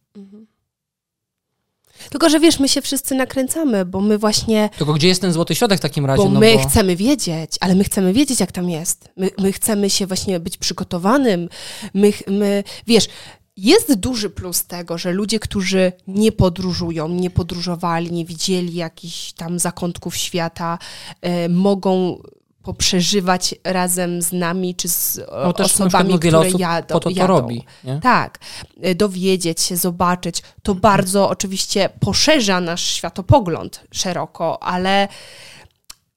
Tylko, 2.11 2.29
że 2.29 2.41
wiesz, 2.41 2.61
my 2.61 2.69
się 2.69 2.83
wszyscy 2.83 3.15
nakręcamy, 3.15 3.85
bo 3.85 4.01
my 4.01 4.19
właśnie, 4.19 4.71
Tylko 4.79 4.93
gdzie 4.93 5.09
jest 5.09 5.21
ten 5.21 5.33
złoty 5.33 5.55
środek 5.55 5.79
w 5.79 5.83
takim 5.83 6.07
razie? 6.07 6.23
bo 6.23 6.31
no 6.31 6.41
my 6.41 6.55
bo... 6.55 6.69
chcemy 6.69 6.97
wiedzieć, 6.97 7.57
ale 7.61 7.75
my 7.75 7.85
chcemy 7.85 8.13
wiedzieć, 8.13 8.41
jak 8.41 8.53
tam 8.53 8.71
jest. 8.71 9.09
My, 9.17 9.31
my 9.39 9.53
chcemy 9.53 9.91
się 9.91 10.07
właśnie 10.07 10.41
być 10.41 10.57
przygotowanym. 10.57 11.49
My, 11.95 12.13
my, 12.27 12.65
wiesz, 12.87 13.09
jest 13.57 13.95
duży 13.95 14.31
plus 14.31 14.65
tego, 14.65 14.99
że 14.99 15.13
ludzie, 15.13 15.39
którzy 15.39 15.93
nie 16.07 16.33
podróżują, 16.33 17.09
nie 17.09 17.31
podróżowali, 17.31 18.13
nie 18.13 18.25
widzieli 18.25 18.75
jakichś 18.75 19.33
tam 19.33 19.59
zakątków 19.59 20.17
świata, 20.17 20.79
e, 21.21 21.49
mogą 21.49 22.23
poprzeżywać 22.63 23.55
razem 23.65 24.23
z 24.23 24.33
nami, 24.33 24.75
czy 24.75 24.89
z 24.89 25.19
e, 25.19 25.23
no 25.45 25.53
też 25.53 25.67
osobami, 25.67 26.19
które 26.19 26.39
osób 26.39 26.61
jadą. 26.61 26.95
po 26.95 27.01
to 27.01 27.11
to 27.11 27.11
jadą. 27.11 27.41
robi. 27.41 27.65
Nie? 27.85 28.01
Tak, 28.03 28.39
y, 28.87 28.95
dowiedzieć 28.95 29.61
się, 29.61 29.77
zobaczyć, 29.77 30.43
to 30.63 30.75
bardzo 30.75 31.29
oczywiście 31.29 31.89
poszerza 32.01 32.61
nasz 32.61 32.83
światopogląd 32.83 33.85
szeroko, 33.91 34.63
ale, 34.63 35.09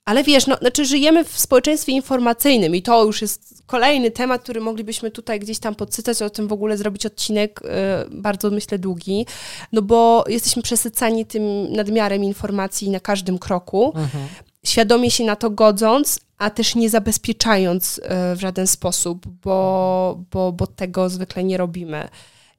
ale 0.06 0.24
wiesz, 0.24 0.48
no, 0.48 0.56
znaczy 0.56 0.86
żyjemy 0.86 1.24
w 1.24 1.40
społeczeństwie 1.40 1.92
informacyjnym 1.92 2.76
i 2.76 2.82
to 2.82 3.06
już 3.06 3.22
jest 3.22 3.64
kolejny 3.66 4.12
temat, 4.12 4.44
który 4.44 4.62
moglibyśmy 4.62 5.12
tutaj 5.12 5.40
gdzieś 5.40 5.60
tam 5.60 5.76
podsycać, 5.76 6.22
o 6.22 6.30
tym 6.30 6.48
w 6.48 6.54
ogóle 6.54 6.78
zrobić 6.78 7.06
odcinek 7.06 7.62
y, 7.62 7.68
bardzo 8.12 8.50
myślę 8.50 8.80
długi, 8.80 9.26
no 9.72 9.82
bo 9.82 10.26
jesteśmy 10.28 10.62
przesycani 10.62 11.26
tym 11.26 11.74
nadmiarem 11.74 12.24
informacji 12.24 12.90
na 12.90 13.00
każdym 13.00 13.40
kroku, 13.40 13.94
Mhm. 13.96 14.28
Świadomie 14.65 15.12
się 15.12 15.24
na 15.24 15.36
to 15.36 15.50
godząc, 15.50 16.20
a 16.38 16.50
też 16.50 16.75
nie 16.75 16.89
zabezpieczając 16.89 18.01
e, 18.03 18.36
w 18.36 18.39
żaden 18.39 18.68
sposób, 18.68 19.27
bo, 19.27 20.20
bo, 20.32 20.51
bo 20.51 20.68
tego 20.68 21.10
zwykle 21.10 21.44
nie 21.44 21.58
robimy. 21.58 22.10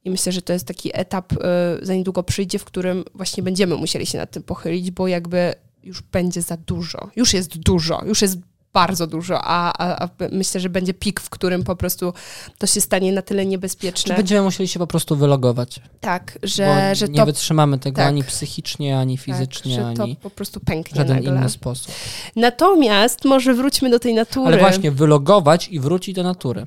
I 0.04 0.10
myślę, 0.10 0.32
że 0.32 0.42
to 0.42 0.52
jest 0.52 0.66
taki 0.66 0.90
etap, 0.94 1.32
e, 1.32 1.36
za 1.82 1.94
niedługo 1.94 2.22
przyjdzie, 2.22 2.58
w 2.58 2.64
którym 2.64 3.04
właśnie 3.14 3.42
będziemy 3.42 3.76
musieli 3.76 4.06
się 4.06 4.18
nad 4.18 4.30
tym 4.30 4.42
pochylić, 4.42 4.90
bo 4.90 5.08
jakby 5.08 5.54
już 5.82 6.02
będzie 6.02 6.42
za 6.42 6.56
dużo. 6.56 7.10
Już 7.16 7.34
jest 7.34 7.58
dużo, 7.58 8.04
już 8.04 8.22
jest 8.22 8.38
bardzo 8.72 9.06
dużo, 9.06 9.40
a, 9.44 9.72
a, 9.78 10.04
a 10.04 10.08
myślę, 10.32 10.60
że 10.60 10.68
będzie 10.68 10.94
pik, 10.94 11.20
w 11.20 11.30
którym 11.30 11.64
po 11.64 11.76
prostu 11.76 12.12
to 12.58 12.66
się 12.66 12.80
stanie 12.80 13.12
na 13.12 13.22
tyle 13.22 13.42
Czy 13.42 13.48
niebezpieczne. 13.48 14.16
będziemy 14.16 14.42
musieli 14.42 14.68
się 14.68 14.78
po 14.78 14.86
prostu 14.86 15.16
wylogować? 15.16 15.80
Tak, 16.00 16.38
bo 16.42 16.46
że, 16.48 16.94
że 16.94 17.08
nie 17.08 17.18
to, 17.18 17.26
wytrzymamy 17.26 17.78
tego 17.78 17.96
tak. 17.96 18.06
ani 18.06 18.24
psychicznie, 18.24 18.98
ani 18.98 19.16
tak, 19.16 19.24
fizycznie, 19.24 19.74
że 19.74 19.94
to 19.96 20.02
ani 20.02 20.16
po 20.16 20.30
prostu 20.30 20.60
w 20.60 20.64
pęknie 20.64 20.96
żaden 20.96 21.16
nagle. 21.16 21.30
inny 21.30 21.48
sposób. 21.50 21.94
Natomiast 22.36 23.24
może 23.24 23.54
wróćmy 23.54 23.90
do 23.90 23.98
tej 23.98 24.14
natury. 24.14 24.46
Ale 24.46 24.58
właśnie 24.58 24.90
wylogować 24.90 25.68
i 25.68 25.80
wrócić 25.80 26.14
do 26.14 26.22
natury, 26.22 26.66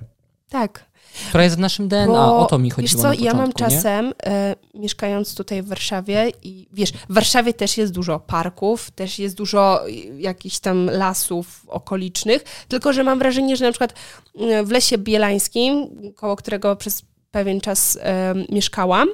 Tak, 0.49 0.85
która 1.29 1.43
jest 1.43 1.55
w 1.55 1.59
naszym 1.59 1.87
DNA. 1.87 2.05
Bo, 2.05 2.39
o 2.39 2.45
to 2.45 2.57
mi 2.57 2.69
chodziło 2.69 2.81
Wiesz 2.93 3.01
co, 3.01 3.07
na 3.07 3.25
ja 3.25 3.33
mam 3.33 3.51
początku, 3.51 3.75
czasem, 3.75 4.13
e, 4.25 4.55
mieszkając 4.73 5.35
tutaj 5.35 5.61
w 5.61 5.67
Warszawie 5.67 6.31
i 6.43 6.67
wiesz, 6.73 6.91
w 6.91 7.13
Warszawie 7.13 7.53
też 7.53 7.77
jest 7.77 7.93
dużo 7.93 8.19
parków, 8.19 8.91
też 8.91 9.19
jest 9.19 9.35
dużo 9.35 9.87
y, 9.87 9.91
jakichś 10.19 10.59
tam 10.59 10.85
lasów 10.85 11.63
okolicznych, 11.67 12.43
tylko 12.67 12.93
że 12.93 13.03
mam 13.03 13.19
wrażenie, 13.19 13.57
że 13.57 13.65
na 13.65 13.71
przykład 13.71 13.93
y, 14.41 14.63
w 14.63 14.71
Lesie 14.71 14.97
Bielańskim, 14.97 15.89
koło 16.15 16.35
którego 16.35 16.75
przez 16.75 17.03
pewien 17.31 17.61
czas 17.61 17.99
e, 18.01 18.33
mieszkałam, 18.49 19.07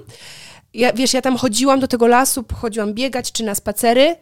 ja, 0.73 0.93
wiesz, 0.93 1.13
ja 1.13 1.21
tam 1.21 1.37
chodziłam 1.37 1.79
do 1.79 1.87
tego 1.87 2.07
lasu, 2.07 2.45
chodziłam 2.53 2.93
biegać 2.93 3.31
czy 3.31 3.43
na 3.43 3.55
spacery 3.55 4.15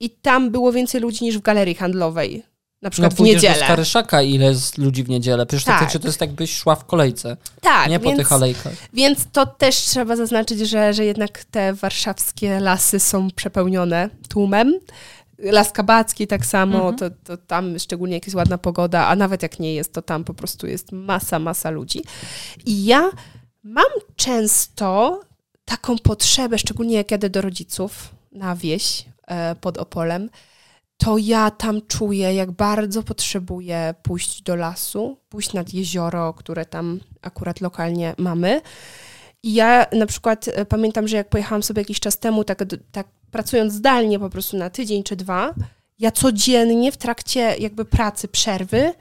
i 0.00 0.10
tam 0.10 0.50
było 0.50 0.72
więcej 0.72 1.00
ludzi 1.00 1.24
niż 1.24 1.38
w 1.38 1.42
galerii 1.42 1.74
handlowej, 1.74 2.42
na 2.84 2.88
No 2.88 2.90
przykład 2.90 3.14
w 3.14 3.16
pójdziesz 3.16 3.42
do 3.42 3.48
niedzielę. 3.48 3.64
Skaryszaka, 3.66 4.22
ile 4.22 4.46
jest 4.46 4.78
ludzi 4.78 5.04
w 5.04 5.08
niedzielę. 5.08 5.46
Przecież 5.46 5.64
tak. 5.64 5.92
Tak. 5.92 6.02
to 6.02 6.08
jest 6.08 6.20
jakbyś 6.20 6.56
szła 6.56 6.74
w 6.76 6.84
kolejce, 6.84 7.36
Tak, 7.60 7.90
nie 7.90 7.98
po 8.00 8.04
więc... 8.04 8.18
tych 8.18 8.32
alejkach. 8.32 8.72
Więc 8.92 9.26
to 9.32 9.46
też 9.46 9.76
trzeba 9.76 10.16
zaznaczyć, 10.16 10.58
że, 10.58 10.94
że 10.94 11.04
jednak 11.04 11.44
te 11.44 11.74
warszawskie 11.74 12.60
lasy 12.60 13.00
są 13.00 13.30
przepełnione 13.30 14.10
tłumem. 14.28 14.80
Las 15.38 15.72
Kabacki 15.72 16.26
tak 16.26 16.46
samo, 16.46 16.88
Mhm. 16.88 16.96
to, 16.96 17.10
to 17.24 17.42
tam 17.46 17.78
szczególnie 17.78 18.14
jak 18.14 18.26
jest 18.26 18.36
ładna 18.36 18.58
pogoda, 18.58 19.06
a 19.06 19.16
nawet 19.16 19.42
jak 19.42 19.58
nie 19.58 19.74
jest, 19.74 19.92
to 19.92 20.02
tam 20.02 20.24
po 20.24 20.34
prostu 20.34 20.66
jest 20.66 20.92
masa, 20.92 21.38
masa 21.38 21.70
ludzi. 21.70 22.02
I 22.66 22.84
ja 22.84 23.10
mam 23.62 23.84
często 24.16 25.20
taką 25.64 25.98
potrzebę, 25.98 26.58
szczególnie 26.58 26.96
jak 26.96 27.10
jadę 27.10 27.30
do 27.30 27.40
rodziców 27.40 28.08
na 28.32 28.56
wieś 28.56 29.04
e, 29.26 29.54
pod 29.54 29.78
Opolem, 29.78 30.30
to 30.96 31.18
ja 31.18 31.50
tam 31.50 31.80
czuję, 31.88 32.34
jak 32.34 32.50
bardzo 32.50 33.02
potrzebuję 33.02 33.94
pójść 34.02 34.42
do 34.42 34.56
lasu, 34.56 35.18
pójść 35.28 35.52
nad 35.52 35.74
jezioro, 35.74 36.34
które 36.34 36.64
tam 36.64 37.00
akurat 37.22 37.60
lokalnie 37.60 38.14
mamy. 38.18 38.60
I 39.42 39.54
ja 39.54 39.86
na 39.92 40.06
przykład 40.06 40.48
e, 40.48 40.64
pamiętam, 40.64 41.08
że 41.08 41.16
jak 41.16 41.28
pojechałam 41.28 41.62
sobie 41.62 41.80
jakiś 41.80 42.00
czas 42.00 42.18
temu, 42.18 42.44
tak, 42.44 42.64
tak 42.92 43.06
pracując 43.30 43.72
zdalnie 43.72 44.18
po 44.18 44.30
prostu 44.30 44.56
na 44.56 44.70
tydzień 44.70 45.02
czy 45.02 45.16
dwa, 45.16 45.54
ja 45.98 46.10
codziennie 46.10 46.92
w 46.92 46.96
trakcie 46.96 47.56
jakby 47.58 47.84
pracy, 47.84 48.28
przerwy, 48.28 48.94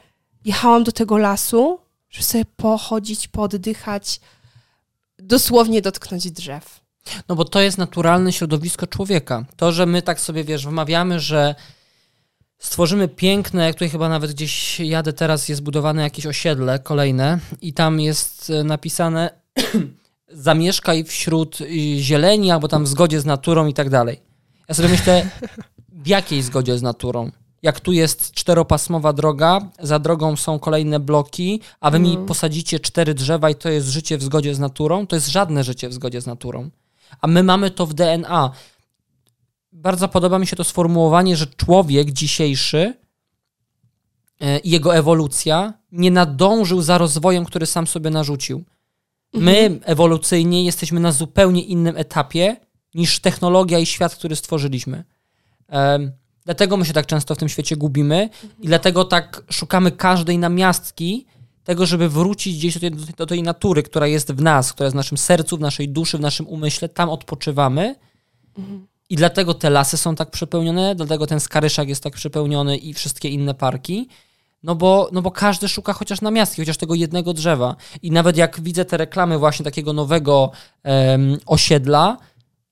jechałam 0.45 0.83
do 0.83 0.91
tego 0.91 1.17
lasu, 1.17 1.79
żeby 2.09 2.23
sobie 2.23 2.45
pochodzić, 2.45 3.27
pooddychać, 3.27 4.19
dosłownie 5.19 5.81
dotknąć 5.81 6.31
drzew. 6.31 6.79
No 7.29 7.35
bo 7.35 7.45
to 7.45 7.62
jest 7.62 7.77
naturalne 7.77 8.33
środowisko 8.33 8.88
człowieka. 8.88 9.45
To, 9.55 9.71
że 9.71 9.85
my 9.85 10.01
tak 10.01 10.19
sobie, 10.19 10.43
wiesz, 10.43 10.67
wmawiamy, 10.67 11.19
że 11.19 11.55
stworzymy 12.63 13.08
piękne, 13.08 13.65
jak 13.65 13.75
tutaj 13.75 13.89
chyba 13.89 14.10
nawet 14.10 14.32
gdzieś 14.32 14.79
jadę 14.79 15.13
teraz, 15.13 15.50
jest 15.50 15.63
budowane 15.63 16.01
jakieś 16.01 16.25
osiedle 16.25 16.79
kolejne 16.79 17.39
i 17.62 17.74
tam 17.74 18.00
jest 18.00 18.50
e, 18.50 18.63
napisane 18.63 19.29
zamieszkaj 20.29 21.03
wśród 21.03 21.62
y, 21.62 21.67
zieleni 21.98 22.51
albo 22.51 22.67
tam 22.67 22.84
w 22.84 22.88
zgodzie 22.88 23.22
z 23.22 23.25
naturą 23.25 23.67
i 23.67 23.74
tak 23.74 23.89
dalej. 23.89 24.22
Ja 24.70 24.75
sobie 24.75 24.89
myślę, 24.89 25.29
w 25.89 26.08
jakiej 26.08 26.41
zgodzie 26.41 26.77
z 26.77 26.82
naturą? 26.82 27.32
Jak 27.62 27.79
tu 27.79 27.91
jest 27.91 28.32
czteropasmowa 28.32 29.13
droga, 29.13 29.60
za 29.79 30.00
drogą 30.00 30.36
są 30.36 30.60
kolejne 30.60 31.00
bloki, 31.00 31.62
a 31.79 31.91
wy 31.91 32.00
mi 32.00 32.17
posadzicie 32.17 32.79
cztery 32.79 33.13
drzewa 33.13 33.50
i 33.50 33.55
to 33.55 33.70
jest 33.70 33.88
życie 33.88 34.17
w 34.17 34.24
zgodzie 34.24 34.55
z 34.55 34.60
naturą, 34.60 35.08
to 35.08 35.15
jest 35.15 35.27
żadne 35.27 35.63
życie 35.63 35.89
w 35.89 35.93
zgodzie 35.93 36.22
z 36.22 36.25
naturą. 36.25 36.70
A 37.22 37.27
my 37.27 37.43
mamy 37.43 37.72
to 37.72 37.86
w 37.86 37.93
DNA. 37.93 38.51
Bardzo 39.74 40.08
podoba 40.08 40.39
mi 40.39 40.48
się 40.48 40.56
to 40.56 40.63
sformułowanie, 40.63 41.36
że 41.36 41.48
człowiek 41.48 42.12
dzisiejszy 42.12 42.94
e, 44.39 44.60
i 44.60 44.70
jego 44.70 44.96
ewolucja 44.96 45.74
nie 45.92 46.12
nadążył 46.12 46.82
za 46.82 46.98
rozwojem, 46.98 47.46
który 47.46 47.65
sam 47.65 47.88
sobie 47.88 48.10
narzucił. 48.10 48.63
My 49.34 49.80
ewolucyjnie 49.84 50.65
jesteśmy 50.65 51.00
na 51.00 51.12
zupełnie 51.12 51.63
innym 51.63 51.98
etapie 51.98 52.58
niż 52.94 53.20
technologia 53.20 53.80
i 53.80 53.86
świat, 53.86 54.15
który 54.15 54.36
stworzyliśmy. 54.36 55.03
Em, 55.68 56.12
dlatego 56.46 56.77
my 56.77 56.86
się 56.86 56.94
tak 56.94 57.06
często 57.06 57.36
w 57.36 57.38
tym 57.38 57.50
świecie 57.50 57.75
gubimy 57.75 58.30
i 58.62 58.68
dlatego 58.68 59.06
tak 59.06 59.44
szukamy 59.50 59.92
każdej 59.92 60.38
namiastki 60.38 61.25
tego, 61.63 61.86
żeby 61.86 62.10
wrócić 62.10 62.58
gdzieś 62.58 62.74
do 62.74 62.80
tej, 62.80 62.92
do 63.18 63.25
tej 63.25 63.44
natury, 63.44 63.84
która 63.84 64.08
jest 64.08 64.32
w 64.32 64.42
nas, 64.42 64.74
która 64.74 64.86
jest 64.86 64.96
w 64.96 64.98
naszym 64.98 65.18
sercu, 65.18 65.58
w 65.58 65.60
naszej 65.60 65.89
duszy, 65.89 66.18
w 66.18 66.22
naszym 66.22 66.48
umyśle. 66.48 66.89
Tam 66.89 67.10
odpoczywamy. 67.10 67.96
I 69.10 69.15
dlatego 69.15 69.53
te 69.53 69.69
lasy 69.69 69.98
są 69.98 70.15
tak 70.15 70.31
przepełnione, 70.31 70.95
dlatego 70.95 71.27
ten 71.27 71.39
Skaryszak 71.39 71.89
jest 71.89 72.03
tak 72.03 72.13
przepełniony 72.13 72.77
i 72.77 72.93
wszystkie 72.93 73.29
inne 73.29 73.53
parki. 73.53 74.07
No 74.63 74.75
bo, 74.75 75.10
no 75.12 75.22
bo 75.22 75.31
każdy 75.31 75.67
szuka 75.67 75.93
chociaż 75.93 76.22
namiastki, 76.22 76.62
chociaż 76.62 76.77
tego 76.77 76.95
jednego 76.95 77.33
drzewa. 77.33 77.75
I 78.01 78.12
nawet 78.12 78.38
jak 78.38 78.62
widzę 78.62 78.86
te 78.86 78.98
reklamy 78.98 79.38
właśnie 79.38 79.65
takiego 79.65 79.93
nowego 79.93 80.51
em, 80.83 81.38
osiedla, 81.45 82.17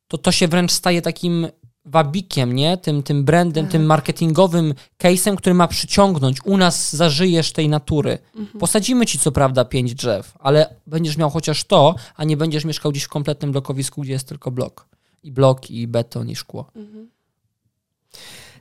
to 0.07 0.17
to 0.17 0.31
się 0.31 0.47
wręcz 0.47 0.71
staje 0.71 1.01
takim 1.01 1.47
wabikiem, 1.85 2.55
nie? 2.55 2.77
Tym, 2.77 3.03
tym 3.03 3.23
brandem, 3.23 3.67
tym 3.67 3.85
marketingowym 3.85 4.73
case'em, 5.03 5.35
który 5.35 5.53
ma 5.53 5.67
przyciągnąć. 5.67 6.37
U 6.45 6.57
nas 6.57 6.95
zażyjesz 6.95 7.51
tej 7.51 7.69
natury. 7.69 8.17
Posadzimy 8.59 9.05
ci 9.05 9.19
co 9.19 9.31
prawda 9.31 9.65
pięć 9.65 9.95
drzew, 9.95 10.33
ale 10.39 10.75
będziesz 10.87 11.17
miał 11.17 11.29
chociaż 11.29 11.63
to, 11.63 11.95
a 12.15 12.23
nie 12.23 12.37
będziesz 12.37 12.65
mieszkał 12.65 12.91
gdzieś 12.91 13.03
w 13.03 13.09
kompletnym 13.09 13.51
blokowisku, 13.51 14.01
gdzie 14.01 14.11
jest 14.13 14.27
tylko 14.27 14.51
blok. 14.51 14.87
I 15.23 15.31
blok, 15.31 15.71
i 15.71 15.87
beton, 15.87 16.29
i 16.29 16.35
szkło. 16.35 16.71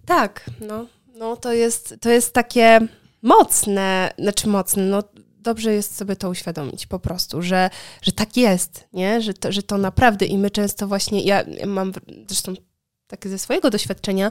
Tak, 0.04 0.50
no, 0.60 0.86
no 1.14 1.36
to, 1.36 1.52
jest, 1.52 1.94
to 2.00 2.10
jest 2.10 2.34
takie 2.34 2.80
mocne, 3.22 4.10
znaczy 4.18 4.48
mocne, 4.48 4.82
no 4.82 5.02
dobrze 5.38 5.74
jest 5.74 5.96
sobie 5.96 6.16
to 6.16 6.28
uświadomić 6.28 6.86
po 6.86 6.98
prostu, 6.98 7.42
że, 7.42 7.70
że 8.02 8.12
tak 8.12 8.36
jest, 8.36 8.88
nie? 8.92 9.20
Że, 9.20 9.34
to, 9.34 9.52
że 9.52 9.62
to 9.62 9.78
naprawdę 9.78 10.26
i 10.26 10.38
my 10.38 10.50
często 10.50 10.86
właśnie, 10.86 11.22
ja 11.22 11.42
ja 11.42 11.66
mam 11.66 11.92
zresztą 12.28 12.54
tak 13.06 13.28
ze 13.28 13.38
swojego 13.38 13.70
doświadczenia, 13.70 14.30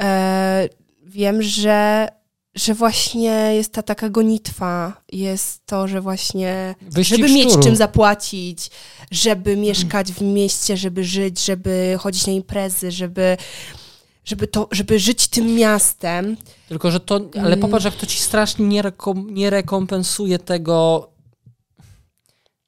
e, 0.00 0.68
wiem, 1.02 1.42
że, 1.42 2.08
że 2.56 2.74
właśnie 2.74 3.30
jest 3.54 3.72
ta 3.72 3.82
taka 3.82 4.08
gonitwa, 4.08 5.02
jest 5.12 5.66
to, 5.66 5.88
że 5.88 6.00
właśnie 6.00 6.74
Wyścig 6.80 7.18
żeby 7.18 7.32
mieć 7.32 7.48
szczurów. 7.48 7.64
czym 7.66 7.76
zapłacić, 7.76 8.70
żeby 9.10 9.56
mieszkać 9.56 10.12
w 10.12 10.20
mieście, 10.22 10.76
żeby 10.76 11.04
żyć, 11.04 11.44
żeby 11.44 11.96
chodzić 12.00 12.26
na 12.26 12.32
imprezy, 12.32 12.90
żeby, 12.90 13.36
żeby, 14.24 14.46
to, 14.46 14.68
żeby 14.72 14.98
żyć 14.98 15.28
tym 15.28 15.54
miastem. 15.54 16.36
Tylko, 16.68 16.90
że 16.90 17.00
to, 17.00 17.20
ale 17.34 17.46
Mm. 17.46 17.60
popatrz, 17.60 17.84
jak 17.84 17.94
to 17.94 18.06
ci 18.06 18.18
strasznie 18.18 18.66
nie, 18.66 18.82
rekom, 18.82 19.34
nie 19.34 19.50
rekompensuje 19.50 20.38
tego. 20.38 21.08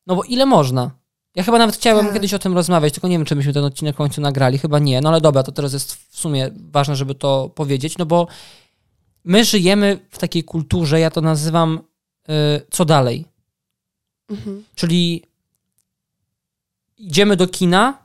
No 0.06 0.16
bo 0.16 0.22
ile 0.24 0.46
można? 0.46 0.90
Ja 1.34 1.42
chyba 1.42 1.58
nawet 1.58 1.74
chciałem 1.76 2.04
Tak. 2.04 2.14
kiedyś 2.14 2.34
o 2.34 2.38
tym 2.38 2.54
rozmawiać, 2.54 2.92
tylko 2.94 3.08
nie 3.08 3.14
wiem, 3.18 3.24
czy 3.24 3.36
myśmy 3.36 3.52
ten 3.52 3.64
odcinek 3.64 3.94
w 3.94 3.98
końcu 3.98 4.20
nagrali. 4.20 4.58
Chyba 4.58 4.78
nie, 4.78 5.00
no 5.00 5.08
ale 5.08 5.20
dobra, 5.20 5.42
to 5.42 5.52
teraz 5.52 5.72
jest 5.72 5.94
w 5.94 6.18
sumie 6.20 6.50
ważne, 6.72 6.96
żeby 6.96 7.14
to 7.14 7.50
powiedzieć, 7.54 7.98
no 7.98 8.06
bo 8.06 8.26
my 9.24 9.44
żyjemy 9.44 9.98
w 10.10 10.18
takiej 10.18 10.44
kulturze, 10.44 11.00
ja 11.00 11.10
to 11.10 11.20
nazywam 11.20 11.78
y, 12.28 12.32
co 12.70 12.84
dalej. 12.84 13.24
Mhm. 14.30 14.64
Czyli 14.74 15.22
idziemy 16.98 17.36
do 17.36 17.46
kina, 17.48 17.98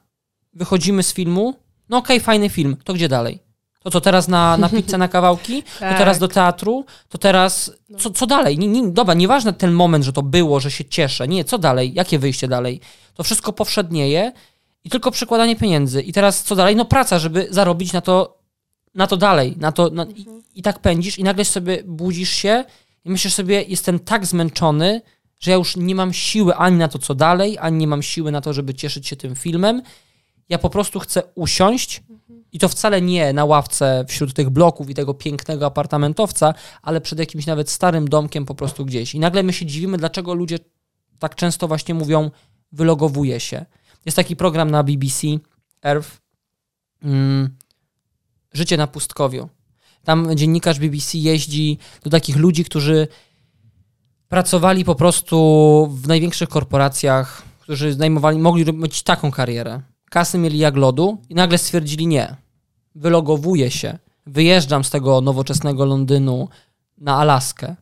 wychodzimy 0.53 1.03
z 1.03 1.13
filmu, 1.13 1.55
no 1.89 1.97
okej, 1.97 2.19
fajny 2.19 2.49
film, 2.49 2.77
to 2.83 2.93
gdzie 2.93 3.09
dalej? 3.09 3.39
To 3.79 3.91
co 3.91 4.01
teraz 4.01 4.27
na, 4.27 4.57
na 4.57 4.69
pizzę 4.79 4.97
na 4.97 5.07
kawałki? 5.07 5.63
To 5.63 5.79
Tak. 5.79 5.97
teraz 5.97 6.19
do 6.19 6.27
teatru? 6.27 6.85
To 7.09 7.17
teraz 7.17 7.71
co, 7.99 8.09
co 8.09 8.27
dalej? 8.27 8.57
Nie, 8.59 8.67
nie, 8.67 8.87
dobra, 8.91 9.13
nieważne 9.13 9.53
ten 9.53 9.71
moment, 9.73 10.05
że 10.05 10.13
to 10.13 10.21
było, 10.21 10.59
że 10.59 10.71
się 10.71 10.85
cieszę. 10.85 11.27
Nie, 11.27 11.43
co 11.43 11.57
dalej? 11.57 11.93
Jakie 11.93 12.19
wyjście 12.19 12.47
dalej? 12.47 12.79
To 13.13 13.23
wszystko 13.23 13.53
powszednieje 13.53 14.31
i 14.83 14.89
tylko 14.89 15.11
przekładanie 15.11 15.55
pieniędzy. 15.55 16.01
I 16.01 16.13
teraz 16.13 16.43
co 16.43 16.55
dalej? 16.55 16.75
No 16.75 16.85
praca, 16.85 17.19
żeby 17.19 17.47
zarobić 17.49 17.93
na 17.93 18.01
to, 18.01 18.37
na 18.95 19.07
to 19.07 19.17
dalej. 19.17 19.55
Na 19.57 19.71
to, 19.71 19.89
na, 19.89 20.05
i, 20.05 20.25
I 20.55 20.61
tak 20.61 20.79
pędzisz 20.79 21.19
i 21.19 21.23
nagle 21.23 21.45
sobie 21.45 21.83
budzisz 21.85 22.29
się 22.29 22.65
i 23.05 23.09
myślisz 23.09 23.33
sobie, 23.33 23.61
jestem 23.61 23.99
tak 23.99 24.25
zmęczony, 24.25 25.01
że 25.39 25.51
ja 25.51 25.57
już 25.57 25.75
nie 25.75 25.95
mam 25.95 26.13
siły 26.13 26.55
ani 26.55 26.77
na 26.77 26.87
to, 26.87 26.99
co 26.99 27.15
dalej, 27.15 27.57
ani 27.59 27.77
nie 27.77 27.87
mam 27.87 28.03
siły 28.03 28.31
na 28.31 28.41
to, 28.41 28.53
żeby 28.53 28.73
cieszyć 28.73 29.07
się 29.07 29.15
tym 29.15 29.35
filmem. 29.35 29.81
Ja 30.49 30.57
po 30.57 30.69
prostu 30.69 30.99
chcę 30.99 31.23
usiąść 31.35 32.03
i 32.51 32.59
to 32.59 32.69
wcale 32.69 33.01
nie 33.01 33.33
na 33.33 33.45
ławce 33.45 34.05
wśród 34.07 34.33
tych 34.33 34.49
bloków 34.49 34.89
i 34.89 34.93
tego 34.93 35.13
pięknego 35.13 35.65
apartamentowca, 35.65 36.53
ale 36.81 37.01
przed 37.01 37.19
jakimś 37.19 37.45
nawet 37.45 37.69
starym 37.69 38.07
domkiem 38.07 38.45
po 38.45 38.55
prostu 38.55 38.85
gdzieś. 38.85 39.15
I 39.15 39.19
nagle 39.19 39.43
my 39.43 39.53
się 39.53 39.65
dziwimy, 39.65 39.97
dlaczego 39.97 40.33
ludzie 40.33 40.59
tak 41.19 41.35
często 41.35 41.67
właśnie 41.67 41.93
mówią, 41.93 42.31
wylogowuje 42.71 43.39
się. 43.39 43.65
Jest 44.05 44.15
taki 44.15 44.35
program 44.35 44.71
na 44.71 44.83
BBC, 44.83 45.27
Earth, 45.83 46.21
mm, 47.03 47.57
Życie 48.53 48.77
na 48.77 48.87
pustkowiu. 48.87 49.49
Tam 50.03 50.35
dziennikarz 50.35 50.79
BBC 50.79 51.17
jeździ 51.17 51.77
do 52.03 52.09
takich 52.09 52.35
ludzi, 52.35 52.65
którzy 52.65 53.07
pracowali 54.27 54.85
po 54.85 54.95
prostu 54.95 55.37
w 55.91 56.07
największych 56.07 56.49
korporacjach, 56.49 57.41
którzy 57.59 57.93
zajmowali, 57.93 58.37
mogli 58.39 58.63
robić 58.63 59.03
taką 59.03 59.31
karierę. 59.31 59.81
Kasy 60.09 60.37
mieli 60.37 60.57
jak 60.57 60.75
lodu 60.75 61.17
i 61.29 61.35
nagle 61.35 61.57
stwierdzili 61.57 62.07
nie. 62.07 62.35
Wylogowuję 62.95 63.71
się. 63.71 63.97
Wyjeżdżam 64.25 64.83
z 64.83 64.89
tego 64.89 65.21
nowoczesnego 65.21 65.85
Londynu 65.85 66.47
na 66.97 67.17
Alaskę. 67.17 67.75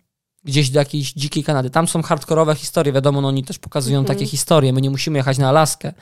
Gdzieś 0.43 0.69
do 0.69 0.79
jakiejś 0.79 1.13
dzikiej 1.13 1.43
Kanady. 1.43 1.69
Tam 1.69 1.87
są 1.87 2.01
hardkorowe 2.01 2.55
historie, 2.55 2.93
wiadomo, 2.93 3.21
no 3.21 3.27
oni 3.27 3.43
też 3.43 3.59
pokazują 3.59 3.99
Mhm. 3.99 4.17
takie 4.17 4.29
historie. 4.29 4.73
My 4.73 4.81
nie 4.81 4.89
musimy 4.89 5.17
jechać 5.17 5.37
na 5.37 5.49
Alaskę. 5.49 5.93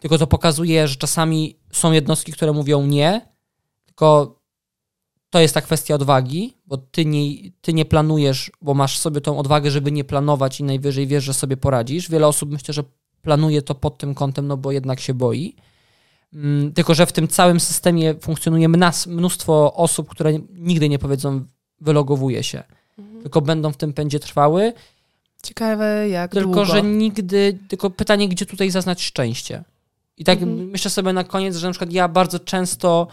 Tylko 0.00 0.18
to 0.18 0.26
pokazuje, 0.26 0.88
że 0.88 0.96
czasami 0.96 1.56
są 1.72 1.92
jednostki, 1.92 2.32
które 2.32 2.52
mówią 2.52 2.86
nie, 2.86 3.31
tylko 3.96 4.38
to 5.30 5.40
jest 5.40 5.54
ta 5.54 5.60
kwestia 5.60 5.94
odwagi, 5.94 6.54
bo 6.66 6.76
ty 6.76 7.04
nie, 7.04 7.50
ty 7.60 7.72
nie 7.72 7.84
planujesz, 7.84 8.50
bo 8.62 8.74
masz 8.74 8.98
sobie 8.98 9.20
tą 9.20 9.38
odwagę, 9.38 9.70
żeby 9.70 9.92
nie 9.92 10.04
planować 10.04 10.60
i 10.60 10.64
najwyżej 10.64 11.06
wiesz, 11.06 11.24
że 11.24 11.34
sobie 11.34 11.56
poradzisz. 11.56 12.10
Wiele 12.10 12.26
osób 12.26 12.50
myślę, 12.50 12.74
że 12.74 12.82
planuje 13.22 13.62
to 13.62 13.74
pod 13.74 13.98
tym 13.98 14.14
kątem, 14.14 14.46
no 14.46 14.56
bo 14.56 14.72
jednak 14.72 15.00
się 15.00 15.14
boi. 15.14 15.54
Mm, 16.34 16.72
Tylko, 16.72 16.94
że 16.94 17.06
w 17.06 17.12
tym 17.12 17.28
całym 17.28 17.60
systemie 17.60 18.14
funkcjonuje 18.20 18.68
mnas- 18.68 19.06
mnóstwo 19.10 19.74
osób, 19.74 20.08
które 20.08 20.32
nigdy 20.50 20.88
nie 20.88 20.98
powiedzą 20.98 21.44
wylogowuje 21.80 22.42
się, 22.42 22.62
tylko 23.22 23.40
będą 23.40 23.72
w 23.72 23.76
tym 23.76 23.92
pędzie 23.92 24.20
trwały, 24.20 24.72
Ciekawe 25.42 26.08
jak 26.08 26.30
tylko, 26.32 26.44
długo. 26.46 26.64
że 26.64 26.82
nigdy, 26.82 27.58
tylko 27.68 27.90
pytanie, 27.90 28.28
gdzie 28.28 28.46
tutaj 28.46 28.70
zaznać 28.70 29.02
szczęście. 29.02 29.64
I 30.16 30.24
tak 30.24 30.42
Mhm. 30.42 30.68
myślę 30.70 30.90
sobie 30.90 31.12
na 31.12 31.24
koniec, 31.24 31.56
że 31.56 31.66
na 31.66 31.72
przykład 31.72 31.92
ja 31.92 32.08
bardzo 32.08 32.38
często 32.38 33.06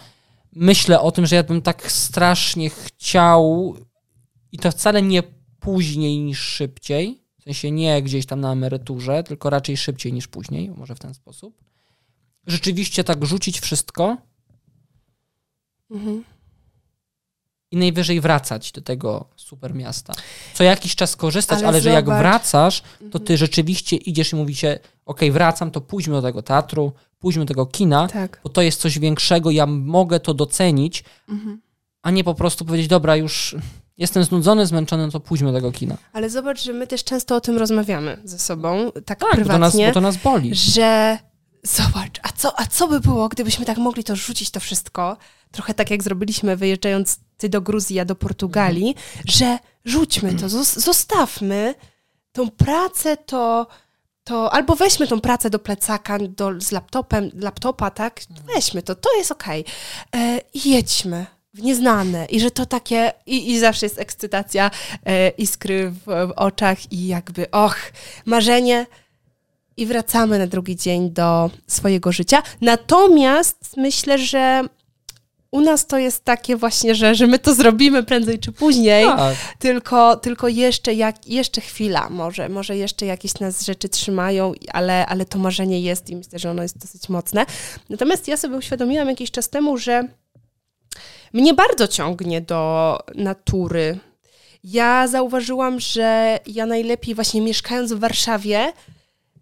myślę 0.52 1.02
o 1.02 1.12
tym, 1.12 1.26
że 1.26 1.36
ja 1.36 1.44
bym 1.44 1.62
tak 1.62 1.92
strasznie 1.92 2.70
chciał 2.70 3.76
i 4.52 4.58
to 4.58 4.72
wcale 4.72 5.02
nie 5.02 5.24
później 5.60 6.20
niż 6.20 6.40
szybciej, 6.40 7.24
w 7.40 7.44
sensie 7.44 7.72
nie 7.72 8.02
gdzieś 8.02 8.26
tam 8.26 8.42
na 8.42 8.52
emeryturze, 8.52 9.24
tylko 9.24 9.50
raczej 9.50 9.78
szybciej 9.78 10.14
niż 10.14 10.28
później, 10.28 10.72
może 10.72 10.96
w 10.96 11.00
ten 11.00 11.14
sposób. 11.14 11.64
Rzeczywiście 12.48 13.04
tak 13.04 13.26
rzucić 13.26 13.60
wszystko 13.60 14.18
Mhm. 15.92 16.24
I 17.72 17.78
najwyżej 17.78 18.22
wracać 18.22 18.72
do 18.72 18.82
tego 18.82 19.26
super 19.36 19.76
miasta. 19.76 20.14
Co 20.54 20.64
jakiś 20.64 20.96
czas 20.96 21.16
korzystać, 21.16 21.60
ale, 21.60 21.68
Ale 21.68 21.82
że 21.82 21.90
jak 21.90 22.06
wracasz, 22.06 22.84
to 23.12 23.20
ty 23.20 23.38
rzeczywiście 23.38 23.96
idziesz 23.96 24.34
i 24.34 24.36
mówicie, 24.36 24.80
okej, 25.06 25.32
wracam, 25.32 25.72
to 25.72 25.82
pójdźmy 25.82 26.14
do 26.14 26.22
tego 26.22 26.42
teatru, 26.42 26.92
pójdźmy 27.20 27.46
do 27.46 27.48
tego 27.48 27.66
kina, 27.66 28.08
Tak. 28.08 28.40
bo 28.44 28.50
to 28.50 28.62
jest 28.62 28.82
coś 28.82 29.00
większego, 29.00 29.52
ja 29.52 29.66
mogę 29.66 30.20
to 30.20 30.34
docenić, 30.34 31.04
Mhm. 31.30 31.62
a 32.02 32.12
nie 32.12 32.24
po 32.24 32.36
prostu 32.36 32.66
powiedzieć, 32.66 32.88
dobra, 32.88 33.16
już 33.16 33.56
jestem 33.98 34.24
znudzony, 34.24 34.66
zmęczony, 34.68 35.06
no 35.06 35.12
to 35.12 35.20
pójdźmy 35.20 35.52
do 35.52 35.58
tego 35.58 35.72
kina. 35.72 35.98
Ale 36.14 36.30
zobacz, 36.30 36.64
że 36.64 36.74
my 36.74 36.88
też 36.88 37.04
często 37.04 37.36
o 37.36 37.42
tym 37.42 37.58
rozmawiamy 37.58 38.22
ze 38.24 38.40
sobą, 38.40 38.92
tak, 39.06 39.20
Tak, 39.20 39.20
bo 39.20 39.28
nas, 39.28 39.36
prywatnie, 39.36 39.88
bo 39.88 39.94
to 39.94 40.02
nas 40.02 40.18
boli. 40.18 40.56
że 40.56 41.18
zobacz, 41.64 42.20
a 42.24 42.30
co, 42.32 42.60
a 42.60 42.66
co 42.68 42.88
by 42.88 43.00
było, 43.00 43.30
gdybyśmy 43.30 43.66
tak 43.66 43.78
mogli 43.78 44.04
to 44.04 44.16
rzucić 44.16 44.52
to 44.52 44.60
wszystko, 44.60 45.18
trochę 45.52 45.74
tak 45.74 45.92
jak 45.92 46.04
zrobiliśmy 46.04 46.56
wyjeżdżając 46.58 47.20
ty 47.40 47.50
do 47.50 47.62
Gruzji, 47.62 47.96
ja 47.96 48.06
do 48.06 48.16
Portugalii, 48.16 48.96
że 49.26 49.58
rzućmy 49.86 50.34
to, 50.34 50.48
zos- 50.48 50.80
zostawmy 50.80 51.76
tą 52.32 52.50
pracę, 52.50 53.18
to, 53.18 53.68
to 54.24 54.54
albo 54.54 54.76
weźmy 54.76 55.08
tą 55.08 55.22
pracę 55.22 55.50
do 55.50 55.60
plecaka 55.60 56.20
do, 56.20 56.62
z 56.62 56.72
laptopem, 56.72 57.32
laptopa, 57.34 57.92
tak? 57.92 58.22
Weźmy 58.56 58.82
to, 58.84 58.96
to 58.96 59.10
jest 59.18 59.32
okej. 59.32 59.66
E, 60.16 60.42
I 60.54 60.70
jedźmy 60.70 61.26
w 61.54 61.62
nieznane 61.62 62.26
i 62.26 62.40
że 62.40 62.52
to 62.52 62.66
takie, 62.66 63.14
i, 63.26 63.52
i 63.52 63.60
zawsze 63.60 63.86
jest 63.86 64.00
ekscytacja, 64.00 64.72
e, 65.06 65.30
iskry 65.30 65.92
w, 65.92 66.06
w 66.06 66.32
oczach 66.36 66.92
i 66.92 67.08
jakby, 67.08 67.52
och, 67.52 67.78
marzenie 68.26 68.86
i 69.78 69.86
wracamy 69.86 70.40
na 70.40 70.48
drugi 70.48 70.76
dzień 70.76 71.12
do 71.12 71.50
swojego 71.68 72.12
życia. 72.12 72.44
Natomiast 72.62 73.74
myślę, 73.78 74.18
że 74.18 74.64
u 75.52 75.62
nas 75.62 75.88
to 75.88 75.98
jest 75.98 76.24
takie 76.24 76.56
właśnie, 76.56 76.96
że, 76.96 77.16
że 77.16 77.28
my 77.28 77.40
to 77.40 77.54
zrobimy 77.54 78.04
prędzej 78.04 78.40
czy 78.40 78.52
później, 78.52 79.06
Tak. 79.06 79.36
tylko, 79.60 80.16
tylko 80.16 80.48
jeszcze, 80.48 80.94
jak, 80.94 81.28
jeszcze 81.28 81.62
chwila, 81.62 82.10
może, 82.10 82.50
może 82.50 82.78
jeszcze 82.78 83.06
jakieś 83.06 83.40
nas 83.40 83.66
rzeczy 83.66 83.90
trzymają, 83.90 84.54
ale, 84.74 85.06
ale 85.06 85.26
to 85.26 85.40
marzenie 85.40 85.82
jest 85.82 86.10
i 86.10 86.16
myślę, 86.16 86.40
że 86.40 86.52
ono 86.52 86.64
jest 86.64 86.78
dosyć 86.78 87.10
mocne. 87.10 87.46
Natomiast 87.90 88.28
ja 88.28 88.38
sobie 88.38 88.58
uświadomiłam 88.58 89.10
jakiś 89.10 89.32
czas 89.32 89.50
temu, 89.50 89.78
że 89.78 90.08
mnie 91.34 91.54
bardzo 91.54 91.88
ciągnie 91.88 92.42
do 92.42 92.98
natury. 93.16 94.00
Ja 94.64 95.08
zauważyłam, 95.08 95.80
że 95.80 96.40
ja 96.48 96.66
najlepiej 96.66 97.16
właśnie 97.16 97.42
mieszkając 97.42 97.94
w 97.94 98.00
Warszawie, 98.00 98.74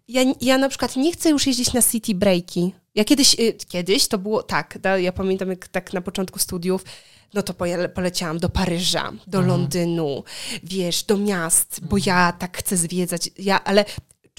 ja, 0.08 0.22
ja 0.40 0.58
na 0.58 0.68
przykład 0.68 0.96
nie 0.96 1.12
chcę 1.12 1.30
już 1.30 1.46
jeździć 1.46 1.72
na 1.72 1.82
city 1.82 2.14
breaki. 2.14 2.74
Ja 2.98 3.04
kiedyś, 3.04 3.34
y, 3.40 3.52
kiedyś 3.68 4.08
to 4.08 4.18
było 4.18 4.42
tak, 4.42 4.78
da, 4.80 4.98
ja 4.98 5.12
pamiętam 5.12 5.50
jak 5.50 5.68
tak 5.68 5.92
na 5.92 6.00
początku 6.00 6.38
studiów, 6.38 6.84
no 7.34 7.42
to 7.42 7.54
poleciałam 7.94 8.38
do 8.38 8.48
Paryża, 8.48 9.12
do 9.26 9.40
Londynu, 9.40 10.24
wiesz, 10.62 11.02
do 11.02 11.16
miast, 11.16 11.80
bo 11.82 11.96
ja 12.06 12.32
tak 12.32 12.56
chcę 12.58 12.76
zwiedzać. 12.76 13.30
Ja, 13.38 13.64
ale 13.64 13.84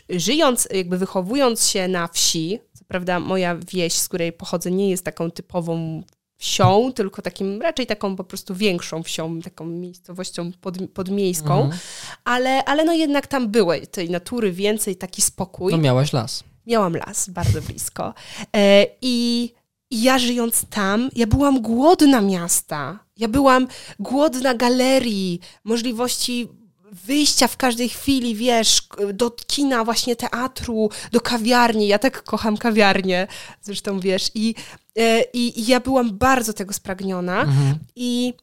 żyjąc, 0.10 0.68
jakby 0.74 0.98
wychowując 0.98 1.68
się 1.68 1.88
na 1.88 2.08
wsi, 2.08 2.60
co 2.74 2.86
prawda 2.86 3.20
moja 3.20 3.56
wieś, 3.74 3.94
z 3.94 4.08
której 4.08 4.34
pochodzę, 4.34 4.72
nie 4.72 4.90
jest 4.90 5.06
taką 5.06 5.32
typową 5.32 6.04
wsią, 6.38 6.92
tylko 6.96 7.22
takim 7.22 7.62
raczej 7.62 7.88
taką 7.88 8.16
po 8.16 8.24
prostu 8.24 8.56
większą 8.56 9.04
wsią, 9.04 9.42
taką 9.42 9.66
miejscowością 9.66 10.52
pod, 10.62 10.78
podmiejską, 10.94 11.62
Mhm. 11.62 11.80
ale, 12.24 12.66
ale 12.66 12.86
no 12.86 12.94
jednak 12.94 13.28
tam 13.28 13.48
były 13.52 13.88
tej 13.88 14.10
natury 14.10 14.52
więcej, 14.52 14.96
taki 14.96 15.22
spokój. 15.22 15.72
No 15.72 15.78
miałaś 15.78 16.14
las. 16.14 16.44
Miałam 16.70 16.96
las 16.96 17.30
bardzo 17.30 17.62
blisko. 17.62 18.14
E, 18.56 18.86
I 19.02 19.50
ja 19.92 20.20
żyjąc 20.20 20.66
tam, 20.70 21.10
ja 21.16 21.28
byłam 21.28 21.62
głodna 21.62 22.22
miasta. 22.22 23.00
Ja 23.18 23.28
byłam 23.28 23.68
głodna 24.00 24.54
galerii, 24.54 25.40
możliwości 25.64 26.48
wyjścia 26.92 27.48
w 27.48 27.58
każdej 27.58 27.90
chwili, 27.90 28.36
wiesz, 28.36 28.88
do 29.14 29.32
kina, 29.32 29.84
właśnie 29.84 30.16
teatru, 30.16 30.90
do 31.12 31.22
kawiarni. 31.22 31.88
Ja 31.88 32.00
tak 32.00 32.24
kocham 32.24 32.58
kawiarnię, 32.58 33.28
zresztą 33.62 34.00
wiesz. 34.00 34.32
I, 34.36 34.56
e, 34.98 35.22
i, 35.22 35.60
i 35.60 35.68
ja 35.68 35.80
byłam 35.80 36.18
bardzo 36.18 36.54
tego 36.54 36.74
spragniona. 36.74 37.42
Mhm. 37.42 37.76
I, 37.96 38.34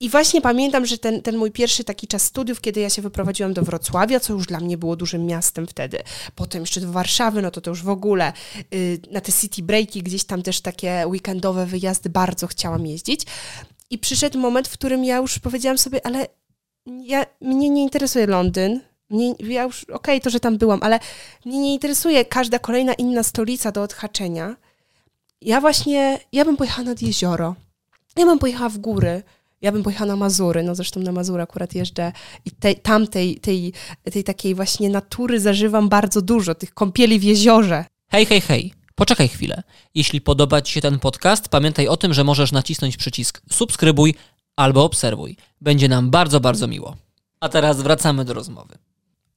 I 0.00 0.08
właśnie 0.08 0.40
pamiętam, 0.40 0.86
że 0.86 0.98
ten, 0.98 1.22
ten 1.22 1.36
mój 1.36 1.50
pierwszy 1.50 1.84
taki 1.84 2.06
czas 2.06 2.22
studiów, 2.22 2.60
kiedy 2.60 2.80
ja 2.80 2.90
się 2.90 3.02
wyprowadziłam 3.02 3.52
do 3.52 3.62
Wrocławia, 3.62 4.20
co 4.20 4.32
już 4.32 4.46
dla 4.46 4.60
mnie 4.60 4.78
było 4.78 4.96
dużym 4.96 5.26
miastem 5.26 5.66
wtedy. 5.66 5.98
Potem 6.34 6.60
jeszcze 6.60 6.80
do 6.80 6.92
Warszawy, 6.92 7.42
no 7.42 7.50
to 7.50 7.60
to 7.60 7.70
już 7.70 7.82
w 7.82 7.88
ogóle 7.88 8.32
y, 8.74 9.00
na 9.10 9.20
te 9.20 9.32
city 9.32 9.62
breaki, 9.62 10.02
gdzieś 10.02 10.24
tam 10.24 10.42
też 10.42 10.60
takie 10.60 11.04
weekendowe 11.06 11.66
wyjazdy 11.66 12.10
bardzo 12.10 12.46
chciałam 12.46 12.86
jeździć. 12.86 13.22
I 13.90 13.98
przyszedł 13.98 14.38
moment, 14.38 14.68
w 14.68 14.72
którym 14.72 15.04
ja 15.04 15.16
już 15.16 15.38
powiedziałam 15.38 15.78
sobie, 15.78 16.06
ale 16.06 16.26
ja, 16.86 17.26
mnie 17.40 17.70
nie 17.70 17.82
interesuje 17.82 18.26
Londyn, 18.26 18.80
mnie, 19.10 19.34
ja 19.38 19.62
już, 19.62 19.84
okej, 19.84 20.20
to, 20.20 20.30
że 20.30 20.40
tam 20.40 20.58
byłam, 20.58 20.80
ale 20.82 21.00
mnie 21.44 21.58
nie 21.58 21.74
interesuje 21.74 22.24
każda 22.24 22.58
kolejna 22.58 22.94
inna 22.94 23.22
stolica 23.22 23.72
do 23.72 23.82
odhaczenia. 23.82 24.56
Ja 25.40 25.60
właśnie, 25.60 26.20
ja 26.32 26.44
bym 26.44 26.56
pojechała 26.56 26.84
nad 26.84 27.02
jezioro. 27.02 27.54
Ja 28.16 28.26
bym 28.26 28.38
pojechała 28.38 28.68
w 28.68 28.78
góry. 28.78 29.22
Ja 29.60 29.72
bym 29.72 29.82
pojechała 29.82 30.08
na 30.08 30.16
Mazury, 30.16 30.62
no 30.62 30.74
zresztą 30.74 31.00
na 31.00 31.12
Mazury 31.12 31.42
akurat 31.42 31.74
jeżdżę 31.74 32.12
i 32.44 32.50
tej, 32.50 32.76
tam 32.76 33.06
tej, 33.06 33.40
tej, 33.40 33.72
tej 34.12 34.24
takiej 34.24 34.54
właśnie 34.54 34.90
natury 34.90 35.40
zażywam 35.40 35.88
bardzo 35.88 36.22
dużo, 36.22 36.54
tych 36.54 36.74
kąpieli 36.74 37.18
w 37.18 37.22
jeziorze. 37.22 37.84
Hej, 38.08 38.26
hej, 38.26 38.40
hej. 38.40 38.74
Poczekaj 38.94 39.28
chwilę. 39.28 39.62
Jeśli 39.94 40.20
podoba 40.20 40.62
Ci 40.62 40.72
się 40.72 40.80
ten 40.80 40.98
podcast, 40.98 41.48
pamiętaj 41.48 41.88
o 41.88 41.96
tym, 41.96 42.14
że 42.14 42.24
możesz 42.24 42.52
nacisnąć 42.52 42.96
przycisk 42.96 43.42
subskrybuj 43.52 44.14
albo 44.56 44.84
obserwuj. 44.84 45.36
Będzie 45.60 45.88
nam 45.88 46.10
bardzo, 46.10 46.40
bardzo 46.40 46.66
miło. 46.66 46.96
A 47.40 47.48
teraz 47.48 47.82
wracamy 47.82 48.24
do 48.24 48.34
rozmowy. 48.34 48.78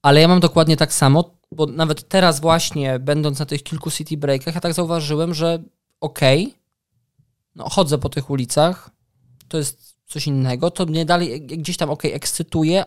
Ale 0.02 0.22
ja 0.22 0.28
mam 0.28 0.40
dokładnie 0.40 0.78
tak 0.78 0.94
samo, 0.94 1.38
bo 1.52 1.66
nawet 1.66 2.10
teraz 2.10 2.40
właśnie, 2.40 3.00
będąc 3.00 3.40
na 3.40 3.46
tych 3.46 3.64
kilku 3.64 3.92
city 3.92 4.18
breakach, 4.18 4.56
ja 4.56 4.62
tak 4.62 4.74
zauważyłem, 4.74 5.34
że 5.34 5.64
okej, 6.02 6.44
okay, 6.46 6.60
no 7.56 7.70
chodzę 7.70 7.98
po 7.98 8.10
tych 8.10 8.30
ulicach, 8.30 8.90
to 9.48 9.58
jest 9.58 9.93
coś 10.14 10.28
innego, 10.28 10.72
to 10.72 10.86
mnie 10.86 11.06
dalej 11.06 11.42
gdzieś 11.42 11.78
tam 11.78 11.90
okej, 11.90 12.12
okay, 12.12 12.16
ekscytuje, 12.16 12.84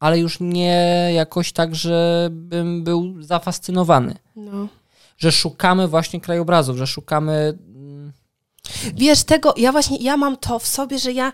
ale 0.00 0.18
już 0.18 0.40
nie 0.40 1.10
jakoś 1.14 1.52
tak, 1.52 1.74
żebym 1.74 2.84
był 2.84 3.22
zafascynowany. 3.22 4.14
No. 4.36 4.68
Że 5.18 5.32
szukamy 5.32 5.88
właśnie 5.88 6.20
krajobrazów, 6.20 6.76
że 6.76 6.86
szukamy... 6.86 7.58
Mm, 7.66 8.12
Wiesz, 8.94 9.24
tego, 9.24 9.54
ja 9.56 9.72
właśnie, 9.72 9.96
ja 9.96 10.16
mam 10.16 10.36
to 10.36 10.58
w 10.58 10.66
sobie, 10.66 10.98
że 10.98 11.12
ja 11.12 11.32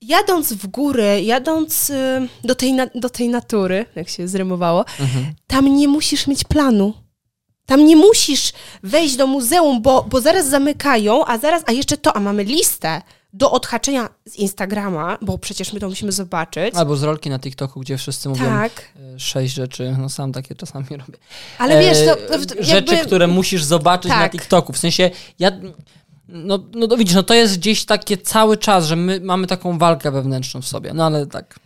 jadąc 0.00 0.52
w 0.52 0.66
góry, 0.66 1.22
jadąc 1.22 1.90
y, 1.90 2.28
do 2.44 2.54
tej, 2.54 2.76
do 2.94 3.10
tej 3.10 3.28
natury, 3.28 3.86
jak 3.94 4.08
się 4.08 4.28
zrymowało, 4.28 4.84
mhm. 5.00 5.34
tam 5.46 5.76
nie 5.76 5.88
musisz 5.88 6.26
mieć 6.26 6.44
planu. 6.44 6.94
Tam 7.70 7.86
nie 7.86 7.96
musisz 7.96 8.52
wejść 8.82 9.16
do 9.16 9.26
muzeum, 9.26 9.82
bo, 9.82 10.06
bo 10.08 10.20
zaraz 10.20 10.48
zamykają, 10.48 11.24
a 11.26 11.38
zaraz, 11.38 11.62
a 11.66 11.72
jeszcze 11.72 11.96
to, 11.96 12.16
a 12.16 12.20
mamy 12.20 12.44
listę 12.44 13.02
do 13.32 13.50
odhaczenia 13.50 14.08
z 14.24 14.36
Instagrama, 14.36 15.18
bo 15.22 15.38
przecież 15.38 15.72
my 15.72 15.80
to 15.80 15.88
musimy 15.88 16.12
zobaczyć. 16.12 16.74
Albo 16.74 16.96
z 16.96 17.02
rolki 17.02 17.30
na 17.30 17.38
TikToku, 17.38 17.80
gdzie 17.80 17.98
wszyscy 17.98 18.28
mówią 18.28 18.44
tak. 18.44 18.92
E, 19.14 19.18
sześć 19.18 19.54
rzeczy, 19.54 19.96
no 19.98 20.08
sam 20.08 20.32
takie 20.32 20.54
czasami 20.54 20.86
robię. 20.90 21.18
Ale 21.58 21.80
wiesz, 21.80 21.98
to, 22.06 22.16
to 22.16 22.38
jakby... 22.38 22.64
Rzeczy, 22.64 22.96
które 22.98 23.26
musisz 23.26 23.64
zobaczyć 23.64 24.10
tak. 24.10 24.20
na 24.20 24.28
TikToku. 24.28 24.72
W 24.72 24.78
sensie, 24.78 25.10
ja 25.38 25.50
no, 26.28 26.58
no 26.74 26.86
to 26.86 26.96
widzisz, 26.96 27.14
no 27.14 27.22
to 27.22 27.34
jest 27.34 27.58
gdzieś 27.58 27.84
takie 27.84 28.16
cały 28.16 28.56
czas, 28.56 28.86
że 28.86 28.96
my 28.96 29.20
mamy 29.20 29.46
taką 29.46 29.78
walkę 29.78 30.10
wewnętrzną 30.10 30.62
w 30.62 30.66
sobie, 30.66 30.94
no 30.94 31.06
ale 31.06 31.26
tak. 31.26 31.58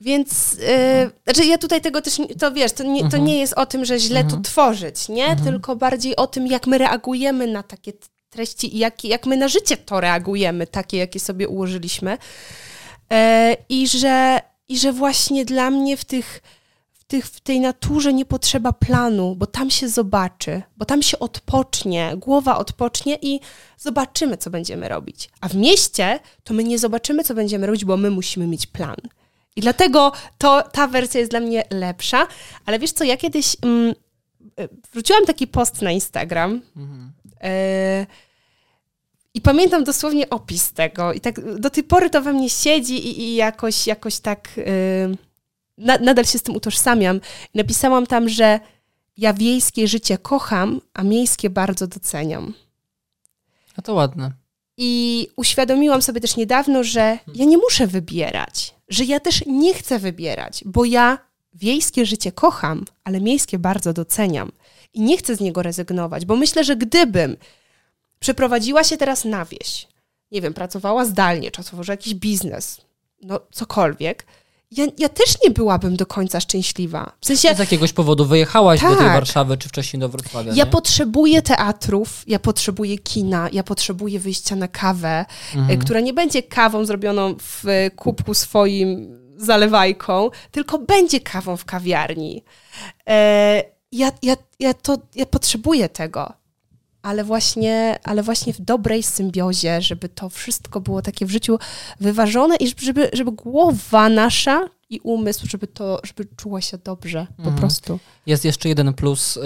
Więc, 0.00 0.54
yy, 0.54 1.10
znaczy 1.24 1.48
ja 1.48 1.58
tutaj 1.58 1.80
tego 1.80 2.02
też, 2.02 2.20
to 2.38 2.52
wiesz, 2.52 2.72
to 2.72 2.84
nie, 2.84 3.00
to 3.00 3.04
mhm. 3.04 3.24
nie 3.24 3.38
jest 3.38 3.52
o 3.52 3.66
tym, 3.66 3.84
że 3.84 3.98
źle 3.98 4.20
mhm. 4.20 4.42
tu 4.42 4.50
tworzyć, 4.50 5.08
nie? 5.08 5.26
Mhm. 5.26 5.44
Tylko 5.44 5.76
bardziej 5.76 6.16
o 6.16 6.26
tym, 6.26 6.46
jak 6.46 6.66
my 6.66 6.78
reagujemy 6.78 7.46
na 7.46 7.62
takie 7.62 7.92
treści 8.30 8.76
i 8.76 8.78
jak, 8.78 9.04
jak 9.04 9.26
my 9.26 9.36
na 9.36 9.48
życie 9.48 9.76
to 9.76 10.00
reagujemy, 10.00 10.66
takie, 10.66 10.96
jakie 10.96 11.20
sobie 11.20 11.48
ułożyliśmy. 11.48 12.18
Yy, 13.10 13.16
I 13.68 13.88
że, 13.88 14.40
I 14.68 14.78
że 14.78 14.92
właśnie 14.92 15.44
dla 15.44 15.70
mnie 15.70 15.96
w 15.96 16.04
tych 16.04 16.42
tych, 17.10 17.26
w 17.26 17.40
tej 17.40 17.60
naturze 17.60 18.12
nie 18.12 18.24
potrzeba 18.24 18.72
planu, 18.72 19.34
bo 19.34 19.46
tam 19.46 19.70
się 19.70 19.88
zobaczy, 19.88 20.62
bo 20.76 20.84
tam 20.84 21.02
się 21.02 21.18
odpocznie, 21.18 22.12
głowa 22.16 22.58
odpocznie 22.58 23.18
i 23.22 23.40
zobaczymy, 23.78 24.36
co 24.36 24.50
będziemy 24.50 24.88
robić. 24.88 25.30
A 25.40 25.48
w 25.48 25.54
mieście 25.54 26.20
to 26.44 26.54
my 26.54 26.64
nie 26.64 26.78
zobaczymy, 26.78 27.24
co 27.24 27.34
będziemy 27.34 27.66
robić, 27.66 27.84
bo 27.84 27.96
my 27.96 28.10
musimy 28.10 28.46
mieć 28.46 28.66
plan. 28.66 28.96
I 29.56 29.60
dlatego 29.60 30.12
to, 30.38 30.62
ta 30.62 30.86
wersja 30.86 31.20
jest 31.20 31.32
dla 31.32 31.40
mnie 31.40 31.64
lepsza. 31.70 32.26
Ale 32.66 32.78
wiesz 32.78 32.92
co, 32.92 33.04
ja 33.04 33.16
kiedyś 33.16 33.56
mm, 33.62 33.94
e, 34.58 34.68
wrzuciłam 34.92 35.26
taki 35.26 35.46
post 35.46 35.82
na 35.82 35.90
Instagram. 35.90 36.60
Mhm. 36.76 37.12
Y 37.44 38.06
i 39.34 39.40
pamiętam 39.40 39.84
dosłownie 39.84 40.30
opis 40.30 40.72
tego. 40.72 41.12
I 41.12 41.20
tak 41.20 41.60
do 41.60 41.70
tej 41.70 41.84
pory 41.84 42.10
to 42.10 42.22
we 42.22 42.32
mnie 42.32 42.50
siedzi 42.50 43.08
i, 43.08 43.20
i 43.20 43.34
jakoś, 43.34 43.86
jakoś 43.86 44.18
tak. 44.18 44.48
Y 44.58 45.16
na, 45.78 45.98
nadal 45.98 46.24
się 46.24 46.38
z 46.38 46.42
tym 46.42 46.56
utożsamiam. 46.56 47.20
Napisałam 47.54 48.06
tam, 48.06 48.28
że 48.28 48.60
ja 49.16 49.34
wiejskie 49.34 49.88
życie 49.88 50.18
kocham, 50.18 50.80
a 50.94 51.02
miejskie 51.02 51.50
bardzo 51.50 51.86
doceniam. 51.86 52.54
A 53.76 53.82
to 53.82 53.94
ładne. 53.94 54.32
I 54.82 55.28
uświadomiłam 55.36 56.02
sobie 56.02 56.20
też 56.20 56.36
niedawno, 56.36 56.84
że 56.84 57.18
ja 57.34 57.44
nie 57.44 57.58
muszę 57.58 57.86
wybierać, 57.86 58.74
że 58.88 59.04
ja 59.04 59.20
też 59.20 59.44
nie 59.46 59.74
chcę 59.74 59.98
wybierać, 59.98 60.62
bo 60.66 60.84
ja 60.84 61.18
wiejskie 61.54 62.06
życie 62.06 62.32
kocham, 62.32 62.84
ale 63.04 63.20
miejskie 63.20 63.58
bardzo 63.58 63.92
doceniam. 63.92 64.52
I 64.94 65.00
nie 65.00 65.16
chcę 65.16 65.36
z 65.36 65.40
niego 65.40 65.62
rezygnować, 65.62 66.26
bo 66.26 66.36
myślę, 66.36 66.64
że 66.64 66.76
gdybym 66.76 67.36
przeprowadziła 68.18 68.84
się 68.84 68.96
teraz 68.96 69.24
na 69.24 69.44
wieś, 69.44 69.88
nie 70.30 70.40
wiem, 70.40 70.54
pracowała 70.54 71.04
zdalnie, 71.04 71.50
czy 71.50 71.60
otworzyła 71.60 71.92
jakiś 71.92 72.14
biznes, 72.14 72.80
no 73.22 73.40
cokolwiek, 73.52 74.26
ja, 74.70 74.86
ja 74.98 75.08
też 75.08 75.42
nie 75.44 75.50
byłabym 75.50 75.96
do 75.96 76.06
końca 76.06 76.40
szczęśliwa. 76.40 77.12
W 77.20 77.26
sensie, 77.26 77.54
z 77.54 77.58
jakiegoś 77.58 77.92
powodu 77.92 78.26
wyjechałaś 78.26 78.80
tak. 78.80 78.90
do 78.90 78.96
tej 78.96 79.06
tak. 79.06 79.14
Warszawy, 79.14 79.56
czy 79.56 79.68
wcześniej 79.68 80.00
do 80.00 80.08
Wrocławia. 80.08 80.52
Ja 80.54 80.64
nie? 80.64 80.70
potrzebuję 80.70 81.42
teatrów, 81.42 82.24
ja 82.26 82.38
potrzebuję 82.38 82.98
kina, 82.98 83.48
ja 83.52 83.62
potrzebuję 83.62 84.20
wyjścia 84.20 84.56
na 84.56 84.68
kawę, 84.68 85.24
mhm. 85.54 85.70
E, 85.70 85.76
która 85.76 86.00
nie 86.00 86.12
będzie 86.12 86.42
kawą 86.42 86.84
zrobioną 86.84 87.34
w 87.40 87.64
kubku 87.96 88.34
swoim 88.34 89.18
zalewajką, 89.36 90.30
tylko 90.50 90.78
będzie 90.78 91.20
kawą 91.20 91.56
w 91.56 91.64
kawiarni. 91.64 92.44
E, 93.08 93.62
ja, 93.92 94.12
ja, 94.22 94.36
ja, 94.60 94.74
to, 94.74 94.98
ja 95.14 95.26
potrzebuję 95.26 95.88
tego 95.88 96.39
ale 97.02 97.24
właśnie, 97.24 97.98
ale 98.04 98.22
właśnie 98.22 98.52
w 98.52 98.60
dobrej 98.60 99.02
symbiozie, 99.02 99.82
żeby 99.82 100.08
to 100.08 100.28
wszystko 100.28 100.80
było 100.80 101.02
takie 101.02 101.26
w 101.26 101.30
życiu 101.30 101.58
wyważone 102.00 102.56
i 102.56 102.72
żeby, 102.78 103.10
żeby 103.12 103.32
głowa 103.32 104.08
nasza 104.08 104.68
i 104.90 105.00
umysł, 105.00 105.46
żeby 105.46 105.66
to, 105.66 106.00
żeby 106.04 106.28
czuła 106.36 106.60
się 106.60 106.78
dobrze 106.78 107.26
po 107.36 107.42
mhm. 107.42 107.56
prostu. 107.56 107.98
Jest 108.26 108.44
jeszcze 108.44 108.68
jeden 108.68 108.94
plus 108.94 109.36
y, 109.36 109.40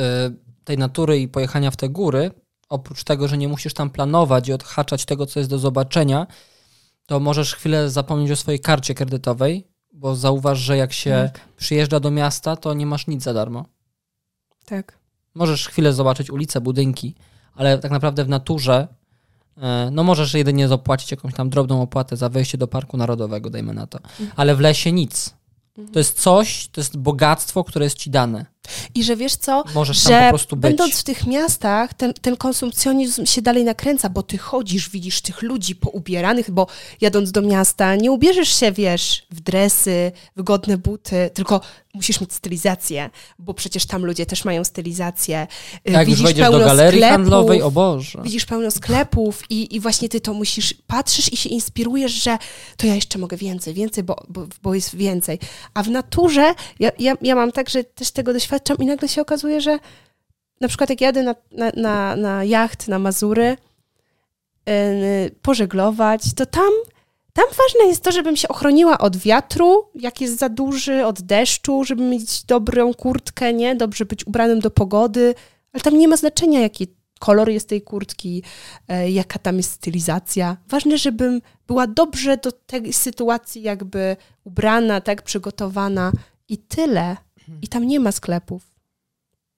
tej 0.65 0.79
natury 0.79 1.21
i 1.21 1.29
pojechania 1.29 1.71
w 1.71 1.77
te 1.77 1.89
góry. 1.89 2.31
Oprócz 2.69 3.05
tego, 3.05 3.29
że 3.29 3.39
nie 3.39 3.49
musisz 3.49 3.75
tam 3.75 3.91
planować 3.91 4.49
i 4.49 4.53
odhaczać 4.53 5.05
tego, 5.05 5.27
co 5.27 5.41
jest 5.41 5.51
do 5.51 5.59
zobaczenia, 5.59 6.27
to 7.07 7.21
możesz 7.21 7.55
chwilę 7.55 7.91
zapomnieć 7.91 8.31
o 8.31 8.37
swojej 8.37 8.61
karcie 8.61 8.95
kredytowej, 8.95 9.67
bo 9.93 10.17
zauważ, 10.17 10.59
że 10.59 10.77
jak 10.77 10.93
się 10.93 11.31
tak. 11.33 11.49
przyjeżdża 11.57 12.01
do 12.01 12.11
miasta, 12.11 12.57
to 12.57 12.75
nie 12.75 12.87
masz 12.87 13.07
nic 13.07 13.23
za 13.23 13.35
darmo. 13.35 13.65
Tak. 14.65 14.99
Możesz 15.35 15.69
chwilę 15.69 15.93
zobaczyć 15.93 16.31
ulice, 16.31 16.61
budynki, 16.61 17.15
ale 17.57 17.79
tak 17.79 17.91
naprawdę 17.91 18.25
w 18.25 18.29
naturze 18.29 18.89
e, 19.63 19.89
no 19.93 20.05
możesz 20.05 20.35
jedynie 20.35 20.69
zapłacić 20.69 21.11
jakąś 21.11 21.35
tam 21.35 21.51
drobną 21.51 21.83
opłatę 21.83 22.17
za 22.17 22.29
wejście 22.29 22.59
do 22.59 22.69
Parku 22.69 22.97
Narodowego, 22.97 23.51
dajmy 23.51 23.75
na 23.75 23.87
to. 23.87 23.99
Mhm. 23.99 24.31
Ale 24.37 24.57
w 24.57 24.61
lesie 24.61 24.93
nic. 24.93 25.35
To 25.93 25.99
jest 25.99 26.21
coś, 26.21 26.69
to 26.69 26.81
jest 26.81 26.97
bogactwo, 26.97 27.65
które 27.65 27.87
jest 27.87 27.99
ci 27.99 28.11
dane. 28.11 28.47
I 28.95 29.05
że 29.05 29.17
wiesz 29.17 29.37
co, 29.37 29.65
Możesz 29.75 30.03
że 30.03 30.11
tam 30.11 30.25
po 30.25 30.29
prostu 30.29 30.57
być. 30.57 30.63
będąc 30.63 31.01
w 31.01 31.05
tych 31.05 31.27
miastach, 31.27 31.95
ten, 31.95 32.15
ten 32.15 32.37
konsumpcjonizm 32.37 33.27
się 33.27 33.43
dalej 33.43 33.65
nakręca, 33.65 34.09
bo 34.09 34.23
ty 34.23 34.39
chodzisz, 34.39 34.91
widzisz 34.91 35.21
tych 35.21 35.43
ludzi 35.43 35.77
poubieranych, 35.77 36.51
bo 36.51 36.67
jadąc 37.01 37.33
do 37.33 37.43
miasta 37.43 37.97
nie 37.97 38.13
ubierzesz 38.13 38.61
się, 38.61 38.73
wiesz, 38.73 39.27
w 39.31 39.41
dresy, 39.41 40.13
wygodne 40.37 40.79
buty, 40.79 41.31
tylko 41.35 41.61
musisz 41.95 42.21
mieć 42.21 42.33
stylizację, 42.33 43.11
bo 43.39 43.55
przecież 43.55 43.87
tam 43.87 44.07
ludzie 44.07 44.27
też 44.27 44.45
mają 44.45 44.65
stylizację. 44.65 45.47
Y, 45.89 45.93
tak, 45.93 46.07
widzisz 46.07 46.21
już 46.21 46.33
pełno 46.33 46.59
do 46.59 46.65
galerii 46.65 47.01
sklepów, 47.01 47.17
handlowej, 47.17 47.63
o 47.63 47.71
Boże. 47.71 48.21
Widzisz 48.25 48.47
pełno 48.47 48.71
sklepów 48.71 49.43
i, 49.51 49.77
i 49.77 49.81
właśnie 49.81 50.09
ty 50.09 50.21
to 50.21 50.35
musisz, 50.35 50.75
patrzysz 50.87 51.33
i 51.33 51.37
się 51.37 51.49
inspirujesz, 51.49 52.13
że 52.13 52.39
to 52.77 52.87
ja 52.87 52.95
jeszcze 52.95 53.19
mogę 53.19 53.37
więcej, 53.37 53.75
więcej, 53.75 54.05
bo, 54.05 54.25
bo, 54.29 54.47
bo 54.63 54.75
jest 54.75 54.97
więcej. 54.97 55.39
A 55.75 55.83
w 55.83 55.91
naturze, 55.91 56.55
ja, 56.79 56.91
ja, 56.99 57.15
ja 57.23 57.35
mam 57.35 57.53
tak, 57.53 57.71
że 57.71 57.85
też 57.85 58.11
tego 58.11 58.33
doświadczam 58.33 58.77
i 58.77 58.87
nagle 58.87 59.09
się 59.09 59.23
okazuje, 59.23 59.61
że 59.61 59.79
na 60.61 60.69
przykład 60.69 60.91
jak 60.91 61.01
jadę 61.01 61.23
na, 61.23 61.35
na, 61.53 61.73
na, 61.77 62.17
na 62.17 62.45
jacht, 62.45 62.89
na 62.89 62.99
Mazury, 62.99 63.57
yy, 64.67 64.75
pożeglować, 65.43 66.23
to 66.37 66.47
tam 66.47 66.71
tam 67.35 67.45
ważne 67.49 67.89
jest 67.89 68.03
to, 68.03 68.13
żebym 68.13 68.37
się 68.37 68.49
ochroniła 68.49 68.99
od 68.99 69.17
wiatru, 69.17 69.85
jak 69.95 70.21
jest 70.21 70.39
za 70.39 70.49
duży, 70.49 71.07
od 71.07 71.23
deszczu, 71.23 71.85
żeby 71.85 72.03
mieć 72.03 72.45
dobrą 72.45 72.95
kurtkę, 72.95 73.53
nie? 73.53 73.77
Dobrze 73.77 74.05
być 74.05 74.27
ubranym 74.27 74.61
do 74.61 74.71
pogody, 74.71 75.35
ale 75.73 75.83
tam 75.83 75.99
nie 75.99 76.09
ma 76.09 76.17
znaczenia, 76.17 76.61
jaki 76.61 76.87
kolor 77.19 77.51
jest 77.51 77.69
tej 77.69 77.83
kurtki, 77.83 78.43
e, 78.89 79.11
jaka 79.11 79.39
tam 79.39 79.57
jest 79.57 79.71
stylizacja. 79.71 80.57
Ważne, 80.69 80.99
żebym 80.99 81.41
była 81.67 81.87
dobrze 81.87 82.37
do 82.37 82.53
tej 82.53 82.93
sytuacji 82.93 83.63
jakby 83.63 84.17
ubrana, 84.45 85.01
tak, 85.01 85.23
przygotowana 85.23 86.13
i 86.49 86.59
tyle. 86.59 87.17
I 87.63 87.69
tam 87.69 87.87
nie 87.87 88.01
ma 88.01 88.13
sklepów. 88.13 88.74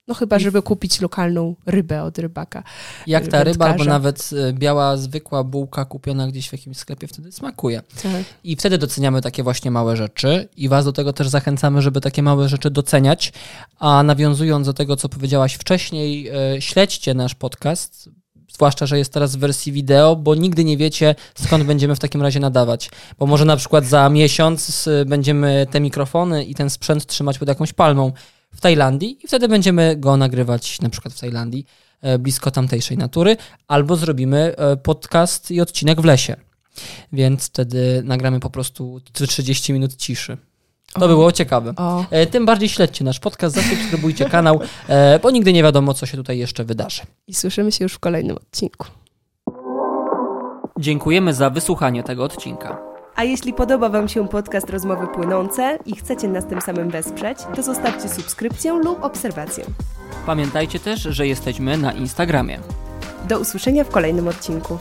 No 0.08 0.14
chyba, 0.14 0.38
żeby 0.38 0.62
kupić 0.62 1.00
lokalną 1.00 1.54
rybę 1.66 2.02
od 2.02 2.18
rybaka. 2.18 2.62
Jak 3.06 3.26
ta 3.26 3.44
ryba, 3.44 3.64
albo 3.64 3.78
wędkarza. 3.78 3.90
nawet 3.90 4.30
e, 4.48 4.52
biała, 4.52 4.96
zwykła 4.96 5.44
bułka 5.44 5.84
kupiona 5.84 6.28
gdzieś 6.28 6.48
w 6.48 6.52
jakimś 6.52 6.76
sklepie, 6.76 7.06
wtedy 7.06 7.32
smakuje. 7.32 7.82
Tak. 8.02 8.24
I 8.44 8.56
wtedy 8.56 8.78
doceniamy 8.78 9.22
takie 9.22 9.42
właśnie 9.42 9.70
małe 9.70 9.96
rzeczy 9.96 10.48
i 10.56 10.68
Was 10.68 10.84
do 10.84 10.92
tego 10.92 11.12
też 11.12 11.28
zachęcamy, 11.28 11.82
żeby 11.82 12.00
takie 12.00 12.22
małe 12.22 12.48
rzeczy 12.48 12.70
doceniać. 12.70 13.32
A 13.78 14.02
nawiązując 14.02 14.66
do 14.66 14.72
tego, 14.72 14.96
co 14.96 15.08
powiedziałaś 15.08 15.54
wcześniej, 15.54 16.28
e, 16.28 16.60
śledźcie 16.60 17.14
nasz 17.14 17.34
podcast, 17.34 18.10
zwłaszcza, 18.52 18.86
że 18.86 18.98
jest 18.98 19.12
teraz 19.12 19.36
w 19.36 19.38
wersji 19.38 19.72
wideo, 19.72 20.16
bo 20.16 20.34
nigdy 20.34 20.64
nie 20.64 20.76
wiecie, 20.76 21.14
skąd 21.34 21.64
będziemy 21.64 21.96
w 21.96 21.98
takim 21.98 22.22
razie 22.22 22.40
nadawać. 22.40 22.90
Bo 23.18 23.26
może 23.26 23.44
na 23.44 23.56
przykład 23.56 23.84
za 23.84 24.08
miesiąc 24.08 24.88
e, 24.88 25.04
będziemy 25.04 25.66
te 25.70 25.80
mikrofony 25.80 26.44
i 26.44 26.54
ten 26.54 26.70
sprzęt 26.70 27.06
trzymać 27.06 27.38
pod 27.38 27.48
jakąś 27.48 27.72
palmą 27.72 28.12
w 28.56 28.60
Tajlandii 28.60 29.18
i 29.24 29.28
wtedy 29.28 29.48
będziemy 29.48 29.96
go 29.96 30.16
nagrywać 30.16 30.80
na 30.80 30.90
przykład 30.90 31.14
w 31.14 31.20
Tajlandii, 31.20 31.66
e, 32.02 32.18
blisko 32.18 32.50
tamtejszej 32.50 32.98
natury, 32.98 33.36
albo 33.68 33.96
zrobimy 33.96 34.54
e, 34.56 34.76
podcast 34.76 35.50
i 35.50 35.60
odcinek 35.60 36.00
w 36.00 36.04
lesie. 36.04 36.36
Więc 37.12 37.46
wtedy 37.46 38.02
nagramy 38.04 38.40
po 38.40 38.50
prostu 38.50 39.00
30 39.12 39.72
minut 39.72 39.96
ciszy. 39.96 40.36
To 40.92 41.04
O. 41.04 41.08
było 41.08 41.32
ciekawe. 41.32 41.72
O, 41.76 42.04
E, 42.10 42.26
Tym 42.26 42.46
bardziej 42.46 42.68
śledźcie 42.68 43.04
nasz 43.04 43.20
podcast, 43.20 43.54
zasubskrybujcie 43.54 44.24
kanał, 44.36 44.60
bo 45.22 45.30
nigdy 45.30 45.52
nie 45.52 45.62
wiadomo, 45.62 45.94
co 45.94 46.06
się 46.06 46.16
tutaj 46.16 46.38
jeszcze 46.38 46.64
wydarzy. 46.64 47.02
i 47.26 47.34
słyszymy 47.34 47.72
się 47.72 47.84
już 47.84 47.92
w 47.94 47.98
kolejnym 47.98 48.36
odcinku. 48.36 48.86
Dziękujemy 50.78 51.34
za 51.34 51.50
wysłuchanie 51.50 52.02
tego 52.02 52.24
odcinka. 52.24 52.78
A 53.16 53.24
jeśli 53.24 53.52
podoba 53.52 53.88
Wam 53.88 54.08
się 54.08 54.28
podcast 54.28 54.70
Rozmowy 54.70 55.06
Płynące 55.06 55.78
i 55.86 55.96
chcecie 55.96 56.28
nas 56.28 56.46
tym 56.46 56.60
samym 56.60 56.90
wesprzeć, 56.90 57.38
to 57.56 57.62
zostawcie 57.62 58.08
subskrypcję 58.08 58.72
lub 58.72 59.04
obserwację. 59.04 59.64
Pamiętajcie 60.26 60.78
też, 60.78 61.00
że 61.00 61.26
jesteśmy 61.26 61.76
na 61.76 61.92
Instagramie. 61.92 62.58
Do 63.28 63.40
usłyszenia 63.40 63.84
w 63.84 63.88
kolejnym 63.88 64.28
odcinku. 64.28 64.78